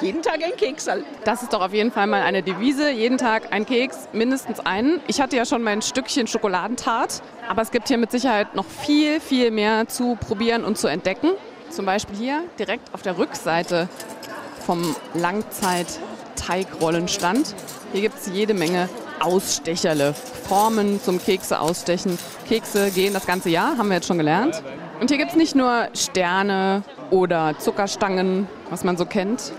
jeden 0.00 0.22
Tag 0.22 0.42
ein 0.44 0.56
Keksal. 0.56 1.02
Das 1.24 1.42
ist 1.42 1.52
doch 1.52 1.60
auf 1.60 1.74
jeden 1.74 1.90
Fall 1.90 2.06
mal 2.06 2.22
eine 2.22 2.40
Devise. 2.42 2.88
Jeden 2.90 3.18
Tag 3.18 3.52
ein 3.52 3.66
Keks, 3.66 4.08
mindestens 4.12 4.60
einen. 4.60 5.00
Ich 5.06 5.20
hatte 5.20 5.36
ja 5.36 5.44
schon 5.44 5.62
mein 5.62 5.82
Stückchen 5.82 6.26
Schokoladentart, 6.26 7.20
aber 7.48 7.60
es 7.62 7.70
gibt 7.70 7.88
hier 7.88 7.98
mit 7.98 8.10
Sicherheit 8.10 8.54
noch 8.54 8.64
viel, 8.64 9.20
viel 9.20 9.50
mehr 9.50 9.86
zu 9.88 10.16
probieren 10.16 10.64
und 10.64 10.78
zu 10.78 10.88
entdecken. 10.88 11.32
Zum 11.70 11.84
Beispiel 11.84 12.16
hier 12.16 12.44
direkt 12.58 12.94
auf 12.94 13.02
der 13.02 13.18
Rückseite 13.18 13.90
vom 14.64 14.96
Langzeit-Teigrollenstand. 15.14 17.54
Hier 17.92 18.00
gibt 18.02 18.18
es 18.18 18.28
jede 18.32 18.54
Menge 18.54 18.88
Ausstecherle, 19.20 20.14
Formen 20.14 21.02
zum 21.02 21.20
Kekse 21.20 21.58
ausstechen. 21.60 22.18
Kekse 22.48 22.90
gehen 22.90 23.12
das 23.14 23.26
ganze 23.26 23.50
Jahr, 23.50 23.76
haben 23.76 23.88
wir 23.88 23.96
jetzt 23.96 24.06
schon 24.06 24.18
gelernt. 24.18 24.62
Und 25.00 25.10
hier 25.10 25.18
gibt 25.18 25.32
es 25.32 25.36
nicht 25.36 25.54
nur 25.54 25.88
Sterne 25.94 26.82
oder 27.10 27.58
Zuckerstangen, 27.58 28.48
was 28.70 28.84
man 28.84 28.96
so 28.96 29.04
kennt 29.04 29.52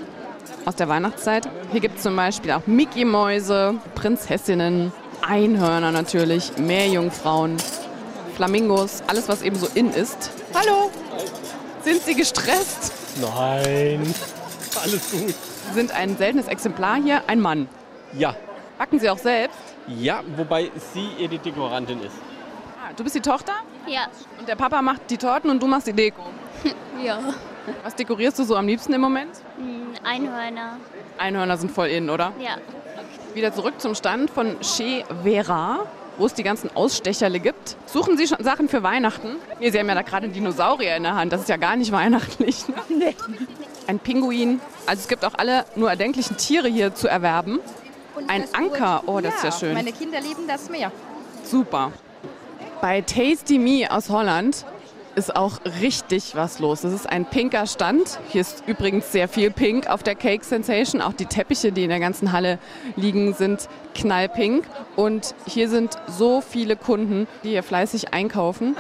aus 0.69 0.75
der 0.75 0.87
Weihnachtszeit. 0.87 1.49
Hier 1.71 1.81
gibt 1.81 1.97
es 1.97 2.03
zum 2.03 2.15
Beispiel 2.15 2.51
auch 2.51 2.67
Mickey-Mäuse, 2.67 3.73
Prinzessinnen, 3.95 4.91
Einhörner 5.27 5.91
natürlich, 5.91 6.57
Meerjungfrauen, 6.59 7.57
Flamingos, 8.35 9.01
alles 9.07 9.27
was 9.27 9.41
eben 9.41 9.55
so 9.55 9.67
in 9.73 9.89
ist. 9.89 10.29
Hallo! 10.53 10.91
Sind 11.81 12.03
Sie 12.03 12.13
gestresst? 12.13 12.93
Nein, 13.19 14.13
alles 14.83 15.11
gut. 15.11 15.33
Sie 15.67 15.73
sind 15.73 15.91
ein 15.91 16.15
seltenes 16.17 16.47
Exemplar 16.47 17.01
hier, 17.01 17.23
ein 17.25 17.39
Mann. 17.41 17.67
Ja, 18.13 18.35
Backen 18.77 18.99
Sie 18.99 19.09
auch 19.09 19.17
selbst? 19.17 19.57
ja, 19.99 20.21
wobei 20.37 20.69
sie 20.93 21.09
eher 21.19 21.27
die 21.29 21.39
Dekorantin 21.39 21.99
ist. 22.01 22.15
Ah, 22.79 22.93
du 22.95 23.03
bist 23.03 23.15
die 23.15 23.21
Tochter? 23.21 23.53
Ja. 23.87 24.01
Und 24.39 24.47
der 24.47 24.55
Papa 24.55 24.83
macht 24.83 25.01
die 25.09 25.17
Torten 25.17 25.49
und 25.49 25.61
du 25.63 25.65
machst 25.67 25.87
die 25.87 25.93
Deko. 25.93 26.21
Ja. 27.03 27.17
Was 27.83 27.95
dekorierst 27.95 28.37
du 28.39 28.43
so 28.43 28.55
am 28.57 28.67
liebsten 28.67 28.91
im 28.93 28.99
Moment? 29.01 29.31
Hm, 29.59 29.93
Einhörner. 30.03 30.77
Einhörner 31.17 31.57
sind 31.57 31.71
voll 31.71 31.87
in, 31.87 32.09
oder? 32.09 32.31
Ja. 32.39 32.57
Wieder 33.33 33.53
zurück 33.53 33.75
zum 33.79 33.93
Stand 33.93 34.29
von 34.31 34.57
Chez 34.61 35.03
Vera, 35.23 35.79
wo 36.17 36.25
es 36.25 36.33
die 36.33 36.43
ganzen 36.43 36.75
Ausstecherle 36.75 37.39
gibt. 37.39 37.75
Suchen 37.85 38.17
Sie 38.17 38.27
schon 38.27 38.43
Sachen 38.43 38.69
für 38.69 38.81
Weihnachten? 38.83 39.35
Nee, 39.59 39.69
Sie 39.69 39.79
haben 39.79 39.87
ja 39.87 39.95
da 39.95 40.01
gerade 40.01 40.25
einen 40.25 40.33
Dinosaurier 40.33 40.95
in 40.95 41.03
der 41.03 41.15
Hand. 41.15 41.31
Das 41.33 41.41
ist 41.41 41.49
ja 41.49 41.57
gar 41.57 41.75
nicht 41.75 41.91
weihnachtlich. 41.93 42.67
Ne? 42.67 42.75
Nee. 42.89 43.15
Ein 43.87 43.99
Pinguin. 43.99 44.61
Also 44.85 45.01
es 45.01 45.07
gibt 45.07 45.25
auch 45.25 45.33
alle 45.37 45.65
nur 45.75 45.89
erdenklichen 45.89 46.37
Tiere 46.37 46.67
hier 46.67 46.95
zu 46.95 47.07
erwerben. 47.07 47.59
Ein 48.27 48.45
Anker. 48.53 49.03
Oh, 49.05 49.19
das 49.19 49.35
ist 49.35 49.43
ja 49.43 49.51
schön. 49.51 49.73
Meine 49.73 49.91
Kinder 49.91 50.19
lieben 50.21 50.47
das 50.47 50.69
Meer. 50.69 50.91
Super. 51.43 51.91
Bei 52.81 53.01
Tasty 53.01 53.59
Me 53.59 53.87
aus 53.89 54.09
Holland 54.09 54.65
ist 55.19 55.35
auch 55.35 55.59
richtig 55.81 56.35
was 56.35 56.59
los. 56.59 56.81
Das 56.81 56.93
ist 56.93 57.07
ein 57.07 57.25
pinker 57.25 57.67
Stand. 57.67 58.19
Hier 58.29 58.41
ist 58.41 58.63
übrigens 58.65 59.11
sehr 59.11 59.27
viel 59.27 59.51
pink 59.51 59.87
auf 59.87 60.01
der 60.01 60.15
Cake 60.15 60.43
Sensation. 60.43 61.01
Auch 61.01 61.13
die 61.13 61.25
Teppiche, 61.25 61.71
die 61.71 61.83
in 61.83 61.89
der 61.89 61.99
ganzen 61.99 62.31
Halle 62.31 62.57
liegen, 62.95 63.33
sind 63.33 63.67
knallpink. 63.93 64.65
Und 64.95 65.35
hier 65.45 65.69
sind 65.69 65.97
so 66.07 66.41
viele 66.41 66.75
Kunden, 66.75 67.27
die 67.43 67.49
hier 67.49 67.63
fleißig 67.63 68.13
einkaufen. 68.13 68.75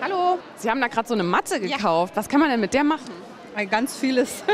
Hallo. 0.00 0.38
Sie 0.56 0.70
haben 0.70 0.80
da 0.80 0.88
gerade 0.88 1.06
so 1.06 1.14
eine 1.14 1.22
Matte 1.22 1.60
gekauft. 1.60 2.16
Was 2.16 2.28
kann 2.28 2.40
man 2.40 2.50
denn 2.50 2.60
mit 2.60 2.72
der 2.74 2.84
machen? 2.84 3.12
Ganz 3.70 3.96
vieles. 3.96 4.42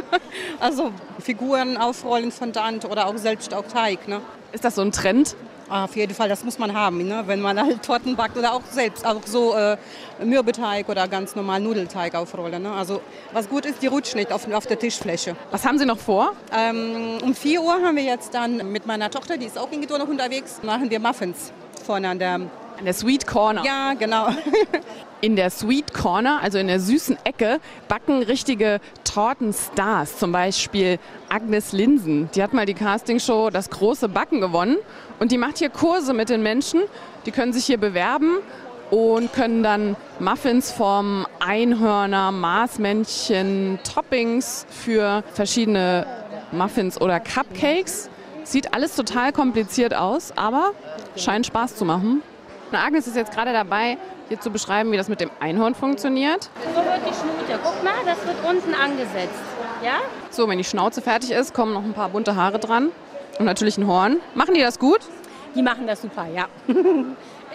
Also 0.60 0.92
Figuren 1.20 1.76
aufrollen 1.76 2.32
von 2.32 2.52
der 2.52 2.64
Hand 2.64 2.84
oder 2.84 3.06
auch 3.06 3.16
selbst 3.16 3.54
auch 3.54 3.66
Teig. 3.66 4.08
Ne? 4.08 4.20
Ist 4.52 4.64
das 4.64 4.76
so 4.76 4.82
ein 4.82 4.92
Trend? 4.92 5.36
Auf 5.68 5.96
jeden 5.96 6.14
Fall, 6.14 6.28
das 6.28 6.44
muss 6.44 6.58
man 6.58 6.74
haben, 6.74 7.06
ne? 7.06 7.22
wenn 7.26 7.40
man 7.40 7.58
halt 7.58 7.82
Torten 7.82 8.16
backt 8.16 8.36
oder 8.36 8.52
auch 8.52 8.62
selbst, 8.70 9.06
auch 9.06 9.22
so 9.24 9.54
äh, 9.54 9.78
Mürbeteig 10.22 10.88
oder 10.88 11.08
ganz 11.08 11.34
normal 11.34 11.60
Nudelteig 11.60 12.14
aufrollen. 12.14 12.62
Ne? 12.62 12.72
Also 12.72 13.00
was 13.32 13.48
gut 13.48 13.64
ist, 13.64 13.80
die 13.80 13.86
rutscht 13.86 14.14
nicht 14.14 14.30
auf, 14.30 14.50
auf 14.52 14.66
der 14.66 14.78
Tischfläche. 14.78 15.36
Was 15.50 15.64
haben 15.64 15.78
Sie 15.78 15.86
noch 15.86 15.98
vor? 15.98 16.32
Ähm, 16.54 17.18
um 17.22 17.34
4 17.34 17.62
Uhr 17.62 17.72
haben 17.72 17.96
wir 17.96 18.04
jetzt 18.04 18.34
dann 18.34 18.72
mit 18.72 18.86
meiner 18.86 19.10
Tochter, 19.10 19.38
die 19.38 19.46
ist 19.46 19.58
auch 19.58 19.70
in 19.72 19.80
noch 19.80 20.08
unterwegs, 20.08 20.60
machen 20.62 20.90
wir 20.90 21.00
Muffins 21.00 21.52
vorne 21.84 22.08
an 22.08 22.18
der... 22.18 22.40
An 22.78 22.84
der 22.84 22.94
Sweet 22.94 23.26
Corner. 23.26 23.64
Ja, 23.64 23.94
genau. 23.94 24.28
In 25.20 25.36
der 25.36 25.50
Sweet 25.50 25.94
Corner, 25.94 26.40
also 26.42 26.58
in 26.58 26.66
der 26.66 26.80
süßen 26.80 27.16
Ecke, 27.24 27.60
backen 27.88 28.22
richtige 28.22 28.80
Tortenstars. 29.04 30.18
Zum 30.18 30.32
Beispiel 30.32 30.98
Agnes 31.28 31.72
Linsen. 31.72 32.28
Die 32.34 32.42
hat 32.42 32.52
mal 32.52 32.66
die 32.66 32.74
Castingshow 32.74 33.50
Das 33.50 33.70
große 33.70 34.08
Backen 34.08 34.40
gewonnen. 34.40 34.76
Und 35.20 35.32
die 35.32 35.38
macht 35.38 35.58
hier 35.58 35.70
Kurse 35.70 36.12
mit 36.12 36.28
den 36.28 36.42
Menschen. 36.42 36.82
Die 37.26 37.30
können 37.30 37.52
sich 37.52 37.64
hier 37.64 37.78
bewerben 37.78 38.38
und 38.90 39.32
können 39.32 39.62
dann 39.62 39.96
Muffins 40.18 40.70
formen, 40.70 41.26
Einhörner, 41.40 42.32
Marsmännchen, 42.32 43.78
Toppings 43.82 44.66
für 44.68 45.24
verschiedene 45.32 46.06
Muffins 46.52 47.00
oder 47.00 47.18
Cupcakes. 47.20 48.10
Sieht 48.42 48.74
alles 48.74 48.94
total 48.94 49.32
kompliziert 49.32 49.94
aus, 49.94 50.32
aber 50.36 50.72
scheint 51.16 51.46
Spaß 51.46 51.76
zu 51.76 51.84
machen. 51.84 52.22
Und 52.70 52.78
Agnes 52.78 53.06
ist 53.06 53.16
jetzt 53.16 53.32
gerade 53.32 53.52
dabei, 53.52 53.98
hier 54.28 54.40
zu 54.40 54.50
beschreiben, 54.50 54.90
wie 54.92 54.96
das 54.96 55.08
mit 55.08 55.20
dem 55.20 55.30
Einhorn 55.40 55.74
funktioniert. 55.74 56.50
So 56.74 56.80
wird 56.80 57.00
die 57.06 57.14
Schnute. 57.14 57.60
Guck 57.62 57.84
mal, 57.84 57.92
das 58.04 58.26
wird 58.26 58.36
unten 58.48 58.74
angesetzt. 58.74 59.40
Ja? 59.82 60.00
So, 60.30 60.48
wenn 60.48 60.58
die 60.58 60.64
Schnauze 60.64 61.02
fertig 61.02 61.30
ist, 61.30 61.54
kommen 61.54 61.74
noch 61.74 61.84
ein 61.84 61.92
paar 61.92 62.08
bunte 62.08 62.36
Haare 62.36 62.58
dran 62.58 62.90
und 63.38 63.44
natürlich 63.44 63.78
ein 63.78 63.86
Horn. 63.86 64.16
Machen 64.34 64.54
die 64.54 64.60
das 64.60 64.78
gut? 64.78 65.00
Die 65.54 65.62
machen 65.62 65.86
das 65.86 66.02
super, 66.02 66.26
ja. 66.34 66.46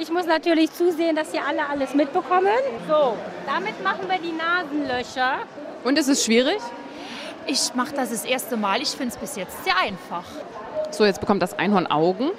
Ich 0.02 0.10
muss 0.10 0.26
natürlich 0.26 0.72
zusehen, 0.72 1.14
dass 1.14 1.32
hier 1.32 1.42
alle 1.46 1.68
alles 1.68 1.94
mitbekommen. 1.94 2.48
So, 2.88 3.18
damit 3.46 3.84
machen 3.84 4.08
wir 4.08 4.18
die 4.18 4.32
Nasenlöcher. 4.32 5.40
Und 5.84 5.98
ist 5.98 6.08
es 6.08 6.24
schwierig? 6.24 6.60
Ich 7.48 7.76
mache 7.76 7.94
das 7.96 8.10
das 8.10 8.24
erste 8.24 8.56
Mal. 8.56 8.82
Ich 8.82 8.92
finde 8.92 9.10
es 9.10 9.18
bis 9.18 9.36
jetzt 9.36 9.62
sehr 9.66 9.78
einfach. 9.78 10.24
So, 10.92 11.04
jetzt 11.04 11.20
bekommt 11.20 11.42
das 11.42 11.60
Einhorn 11.60 11.86
Augen. 11.86 12.30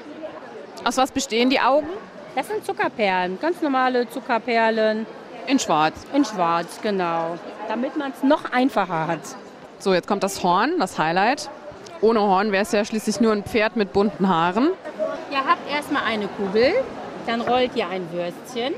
Aus 0.85 0.97
was 0.97 1.11
bestehen 1.13 1.51
die 1.51 1.61
Augen? 1.61 1.89
Das 2.37 2.47
sind 2.47 2.65
Zuckerperlen, 2.65 3.39
ganz 3.41 3.61
normale 3.61 4.09
Zuckerperlen. 4.09 5.05
In 5.49 5.59
schwarz. 5.59 5.95
In 6.15 6.25
schwarz, 6.25 6.79
genau. 6.81 7.37
Damit 7.69 7.97
man 7.97 8.13
es 8.13 8.23
noch 8.23 8.53
einfacher 8.53 9.09
hat. 9.09 9.21
So, 9.79 9.93
jetzt 9.95 10.07
kommt 10.07 10.23
das 10.23 10.43
Horn, 10.43 10.79
das 10.79 10.99
Highlight. 10.99 11.51
Ohne 12.01 12.21
Horn 12.21 12.53
wäre 12.53 12.63
es 12.63 12.73
ja 12.73 12.85
schließlich 12.85 13.21
nur 13.21 13.33
ein 13.33 13.43
Pferd 13.43 13.75
mit 13.77 13.93
bunten 13.93 14.29
Haaren. 14.29 14.71
Ihr 15.31 15.39
habt 15.39 15.71
erstmal 15.71 16.05
eine 16.05 16.29
Kugel, 16.29 16.73
dann 17.27 17.41
rollt 17.41 17.75
ihr 17.75 17.89
ein 17.89 18.09
Würstchen. 18.13 18.75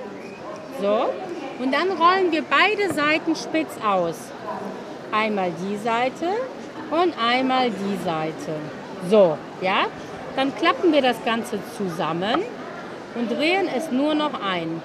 So. 0.81 1.11
Und 1.63 1.73
dann 1.73 1.91
rollen 1.91 2.33
wir 2.33 2.43
beide 2.43 2.93
Seiten 2.95 3.37
spitz 3.37 3.77
aus. 3.87 4.17
Einmal 5.13 5.53
die 5.69 5.77
Seite 5.77 6.29
und 6.91 7.15
einmal 7.23 7.71
die 7.71 8.05
Seite. 8.05 8.57
So, 9.11 9.37
ja? 9.61 9.85
Dann 10.37 10.57
klappen 10.57 10.93
wir 10.93 11.03
das 11.03 11.23
Ganze 11.25 11.59
zusammen 11.77 12.43
und 13.15 13.31
drehen 13.31 13.69
es 13.75 13.91
nur 13.91 14.15
noch 14.15 14.41
ein. 14.43 14.83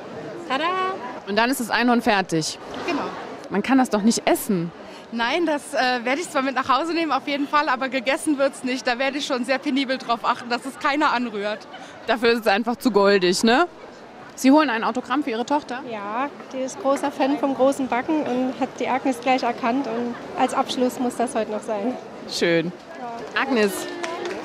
Tada! 0.48 0.94
Und 1.28 1.36
dann 1.36 1.50
ist 1.50 1.60
das 1.60 1.70
Einhorn 1.70 2.02
fertig. 2.02 2.58
Genau. 2.86 3.04
Man 3.50 3.63
kann 3.63 3.78
das 3.78 3.90
doch 3.90 4.02
nicht 4.02 4.28
essen. 4.28 4.72
Nein, 5.12 5.46
das 5.46 5.74
äh, 5.74 6.04
werde 6.04 6.20
ich 6.20 6.30
zwar 6.30 6.42
mit 6.42 6.56
nach 6.56 6.68
Hause 6.68 6.94
nehmen, 6.94 7.12
auf 7.13 7.28
jeden 7.28 7.48
Fall, 7.48 7.70
aber 7.70 7.88
gegessen 7.88 8.38
wird 8.38 8.54
es 8.56 8.63
nicht. 8.63 8.86
Da 8.86 9.00
werde 9.00 9.18
ich 9.18 9.26
schon 9.26 9.46
sehr 9.46 9.58
penibel 9.58 9.98
drauf 9.98 10.20
achten, 10.24 10.50
dass 10.50 10.66
es 10.66 10.78
keiner 10.80 11.13
anrührt. 11.13 11.66
Dafür 12.08 12.32
ist 12.32 12.42
es 12.42 12.48
einfach 12.48 12.76
zu 12.76 12.92
goldig, 12.92 13.44
ne? 13.44 13.68
Sie 14.36 14.52
holen 14.52 14.70
ein 14.70 14.84
Autogramm 14.84 15.24
für 15.24 15.32
Ihre 15.32 15.46
Tochter? 15.46 15.82
Ja, 15.90 16.30
die 16.54 16.60
ist 16.60 16.80
großer 16.82 17.12
Fan 17.12 17.40
vom 17.40 17.56
großen 17.56 17.88
Backen 17.88 18.22
und 18.22 18.54
hat 18.60 18.70
die 18.80 18.88
Agnes 18.88 19.20
gleich 19.22 19.44
erkannt. 19.44 19.88
Und 19.88 20.13
als 20.40 20.54
Abschluss 20.54 21.00
muss 21.00 21.16
das 21.16 21.34
heute 21.34 21.52
noch 21.52 21.63
sein. 21.63 21.96
Schön. 22.30 22.72
Agnes, 23.40 23.72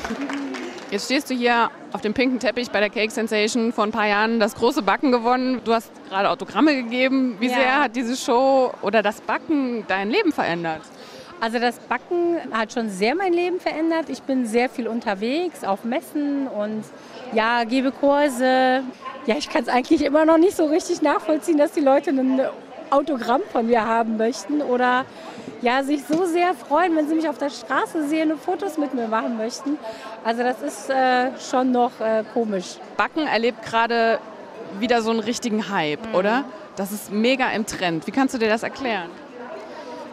jetzt 0.92 1.07
stehst 1.07 1.31
du 1.31 1.35
hier 1.35 1.70
auf 1.92 2.02
dem 2.02 2.14
pinken 2.14 2.38
Teppich 2.38 2.70
bei 2.70 2.78
der 2.78 2.90
Cake 2.90 3.11
Sensation 3.11 3.72
vor 3.72 3.85
ein 3.85 3.90
paar 3.90 4.07
Jahren 4.07 4.38
das 4.38 4.55
große 4.55 4.83
Backen 4.83 5.11
gewonnen. 5.11 5.61
Du 5.64 5.72
hast 5.74 5.90
gerade 6.09 6.31
Autogramme 6.31 6.76
gegeben. 6.76 7.37
Wie 7.40 7.48
Ja. 7.48 7.55
sehr 7.55 7.81
hat 7.83 7.96
diese 7.96 8.16
Show 8.16 8.72
oder 8.83 9.02
das 9.02 9.20
Backen 9.22 9.85
dein 9.88 10.11
Leben 10.11 10.31
verändert? 10.33 10.83
Also 11.40 11.59
das 11.59 11.78
Backen 11.81 12.37
hat 12.52 12.72
schon 12.72 12.88
sehr 12.88 13.16
mein 13.16 13.33
Leben 13.33 13.59
verändert. 13.59 14.09
Ich 14.09 14.22
bin 14.22 14.46
sehr 14.46 14.68
viel 14.68 14.87
unterwegs, 14.87 15.64
auf 15.64 15.83
Messen 15.83 16.46
und 16.46 16.85
ja, 17.33 17.64
gebe 17.64 17.90
Kurse. 17.90 18.85
Ja, 19.26 19.37
ich 19.37 19.48
kann 19.48 19.62
es 19.62 19.68
eigentlich 19.68 20.05
immer 20.05 20.24
noch 20.24 20.38
nicht 20.38 20.57
so 20.57 20.66
richtig 20.66 21.02
nachvollziehen, 21.02 21.59
dass 21.59 21.72
die 21.72 21.81
Leute 21.81 22.11
ein 22.11 22.40
Autogramm 22.92 23.40
von 23.50 23.66
mir 23.66 23.85
haben 23.87 24.16
möchten 24.16 24.61
oder 24.62 25.05
ja, 25.62 25.83
sich 25.83 26.05
so 26.05 26.24
sehr 26.26 26.55
freuen, 26.55 26.94
wenn 26.96 27.09
sie 27.09 27.14
mich 27.14 27.28
auf 27.28 27.38
der 27.38 27.50
Straße 27.50 28.07
sehen 28.09 28.33
und 28.33 28.40
Fotos 28.40 28.78
mit 28.78 28.94
mir 28.94 29.07
machen 29.09 29.37
möchten. 29.37 29.78
Also 30.24 30.42
das 30.42 30.61
ist 30.62 30.90
äh, 30.90 31.31
schon 31.38 31.70
noch 31.72 31.92
äh, 32.00 32.24
komisch. 32.35 32.76
Backen 32.96 33.26
erlebt 33.26 33.62
gerade 33.64 34.18
wieder 34.78 35.02
so 35.02 35.11
einen 35.11 35.20
richtigen 35.20 35.68
Hype, 35.70 36.07
Mhm. 36.09 36.14
oder? 36.14 36.44
Das 36.76 36.90
ist 36.92 37.12
mega 37.12 37.50
im 37.50 37.66
Trend. 37.66 38.07
Wie 38.07 38.11
kannst 38.11 38.35
du 38.35 38.38
dir 38.38 38.48
das 38.48 38.62
erklären? 38.62 39.11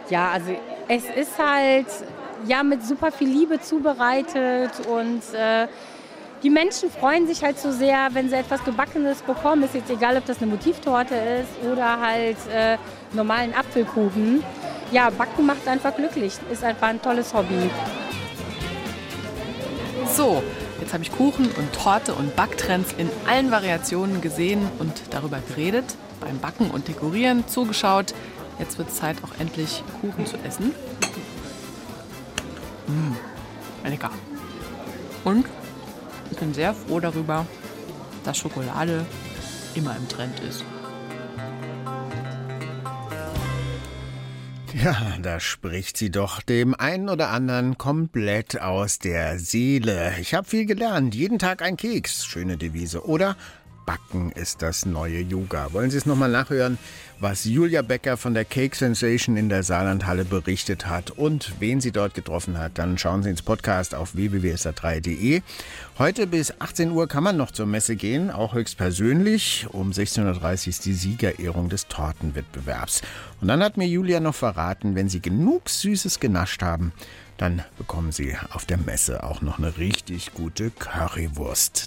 Ja, 0.10 0.30
also 0.32 0.52
es 0.88 1.06
ist 1.06 1.38
halt 1.38 1.88
ja 2.46 2.64
mit 2.64 2.84
super 2.84 3.12
viel 3.12 3.30
Liebe 3.30 3.60
zubereitet 3.60 4.72
und 4.88 5.22
äh, 5.34 5.68
die 6.44 6.50
Menschen 6.50 6.90
freuen 6.90 7.28
sich 7.28 7.44
halt 7.44 7.60
so 7.60 7.72
sehr, 7.72 8.10
wenn 8.14 8.30
sie 8.30 8.36
etwas 8.36 8.64
Gebackenes 8.64 9.22
bekommen. 9.22 9.64
Ist 9.64 9.76
jetzt 9.76 9.90
egal, 9.90 10.18
ob 10.18 10.26
das 10.26 10.42
eine 10.42 10.52
Motivtorte 10.52 11.16
ist 11.16 11.70
oder 11.70 12.00
halt 12.00 12.38
äh, 12.54 12.78
normalen 13.14 13.54
Apfelkuchen. 13.54 14.44
Ja, 14.92 15.10
Backen 15.10 15.46
macht 15.46 15.68
einfach 15.68 15.96
glücklich. 15.96 16.34
Ist 16.52 16.64
einfach 16.64 16.88
ein 16.88 17.02
tolles 17.02 17.34
Hobby. 17.34 17.70
So, 20.16 20.42
jetzt 20.80 20.94
habe 20.94 21.04
ich 21.04 21.12
Kuchen 21.12 21.52
und 21.52 21.74
Torte 21.74 22.14
und 22.14 22.36
Backtrends 22.36 22.94
in 22.98 23.10
allen 23.28 23.52
Variationen 23.52 24.22
gesehen 24.22 24.68
und 24.80 24.94
darüber 25.12 25.40
geredet, 25.50 25.86
beim 26.22 26.40
Backen 26.40 26.72
und 26.72 26.88
Dekorieren 26.88 27.48
zugeschaut. 27.48 28.14
Jetzt 28.58 28.78
wird 28.78 28.90
es 28.90 28.96
Zeit, 28.96 29.18
auch 29.24 29.40
endlich 29.40 29.84
Kuchen 30.02 30.26
zu 30.26 30.38
essen. 30.46 30.74
Mmh, 32.88 33.90
lecker. 33.90 34.12
Und 35.24 35.46
ich 36.32 36.38
bin 36.38 36.54
sehr 36.54 36.74
froh 36.74 37.00
darüber, 37.00 37.46
dass 38.24 38.38
Schokolade 38.38 39.06
immer 39.76 39.96
im 39.96 40.08
Trend 40.08 40.40
ist. 40.42 40.64
Ja, 44.74 45.18
da 45.22 45.40
spricht 45.40 45.98
sie 45.98 46.10
doch 46.10 46.42
dem 46.42 46.74
einen 46.74 47.10
oder 47.10 47.32
anderen 47.32 47.78
komplett 47.78 48.62
aus 48.62 49.00
der 49.00 49.38
Seele. 49.40 50.14
Ich 50.22 50.34
habe 50.34 50.48
viel 50.48 50.66
gelernt. 50.66 51.16
Jeden 51.16 51.40
Tag 51.40 51.62
ein 51.62 51.76
Keks. 51.76 52.26
Schöne 52.26 52.56
Devise. 52.56 53.06
Oder 53.06 53.36
Backen 53.90 54.32
ist 54.34 54.62
das 54.62 54.86
neue 54.86 55.20
Yoga. 55.20 55.74
Wollen 55.74 55.90
Sie 55.90 55.98
es 55.98 56.06
nochmal 56.06 56.30
nachhören, 56.30 56.78
was 57.20 57.44
Julia 57.46 57.82
Becker 57.82 58.18
von 58.18 58.36
der 58.36 58.46
Cake 58.46 58.76
Sensation 58.76 59.36
in 59.36 59.50
der 59.50 59.64
Saarlandhalle 59.64 60.26
berichtet 60.26 60.86
hat 60.86 61.10
und 61.10 61.54
wen 61.60 61.82
sie 61.82 61.92
dort 61.92 62.14
getroffen 62.14 62.60
hat? 62.60 62.74
Dann 62.78 63.00
schauen 63.00 63.24
Sie 63.24 63.32
ins 63.32 63.42
Podcast 63.42 63.96
auf 63.96 64.14
www.sat3.de. 64.14 65.42
Heute 65.98 66.28
bis 66.28 66.54
18 66.62 66.92
Uhr 66.92 67.08
kann 67.08 67.24
man 67.24 67.36
noch 67.36 67.50
zur 67.50 67.66
Messe 67.66 67.96
gehen, 67.96 68.30
auch 68.30 68.54
höchstpersönlich. 68.54 69.66
Um 69.72 69.90
16.30 69.90 70.44
Uhr 70.44 70.68
ist 70.68 70.86
die 70.86 70.94
Siegerehrung 70.94 71.70
des 71.70 71.88
Tortenwettbewerbs. 71.88 73.02
Und 73.42 73.48
dann 73.48 73.64
hat 73.64 73.76
mir 73.76 73.88
Julia 73.88 74.20
noch 74.20 74.36
verraten, 74.36 74.94
wenn 74.94 75.10
Sie 75.10 75.20
genug 75.20 75.68
Süßes 75.68 76.20
genascht 76.20 76.62
haben, 76.62 76.94
dann 77.38 77.64
bekommen 77.78 78.12
Sie 78.12 78.36
auf 78.52 78.66
der 78.66 78.78
Messe 78.78 79.24
auch 79.24 79.42
noch 79.42 79.58
eine 79.58 79.78
richtig 79.78 80.34
gute 80.34 80.70
Currywurst. 80.72 81.78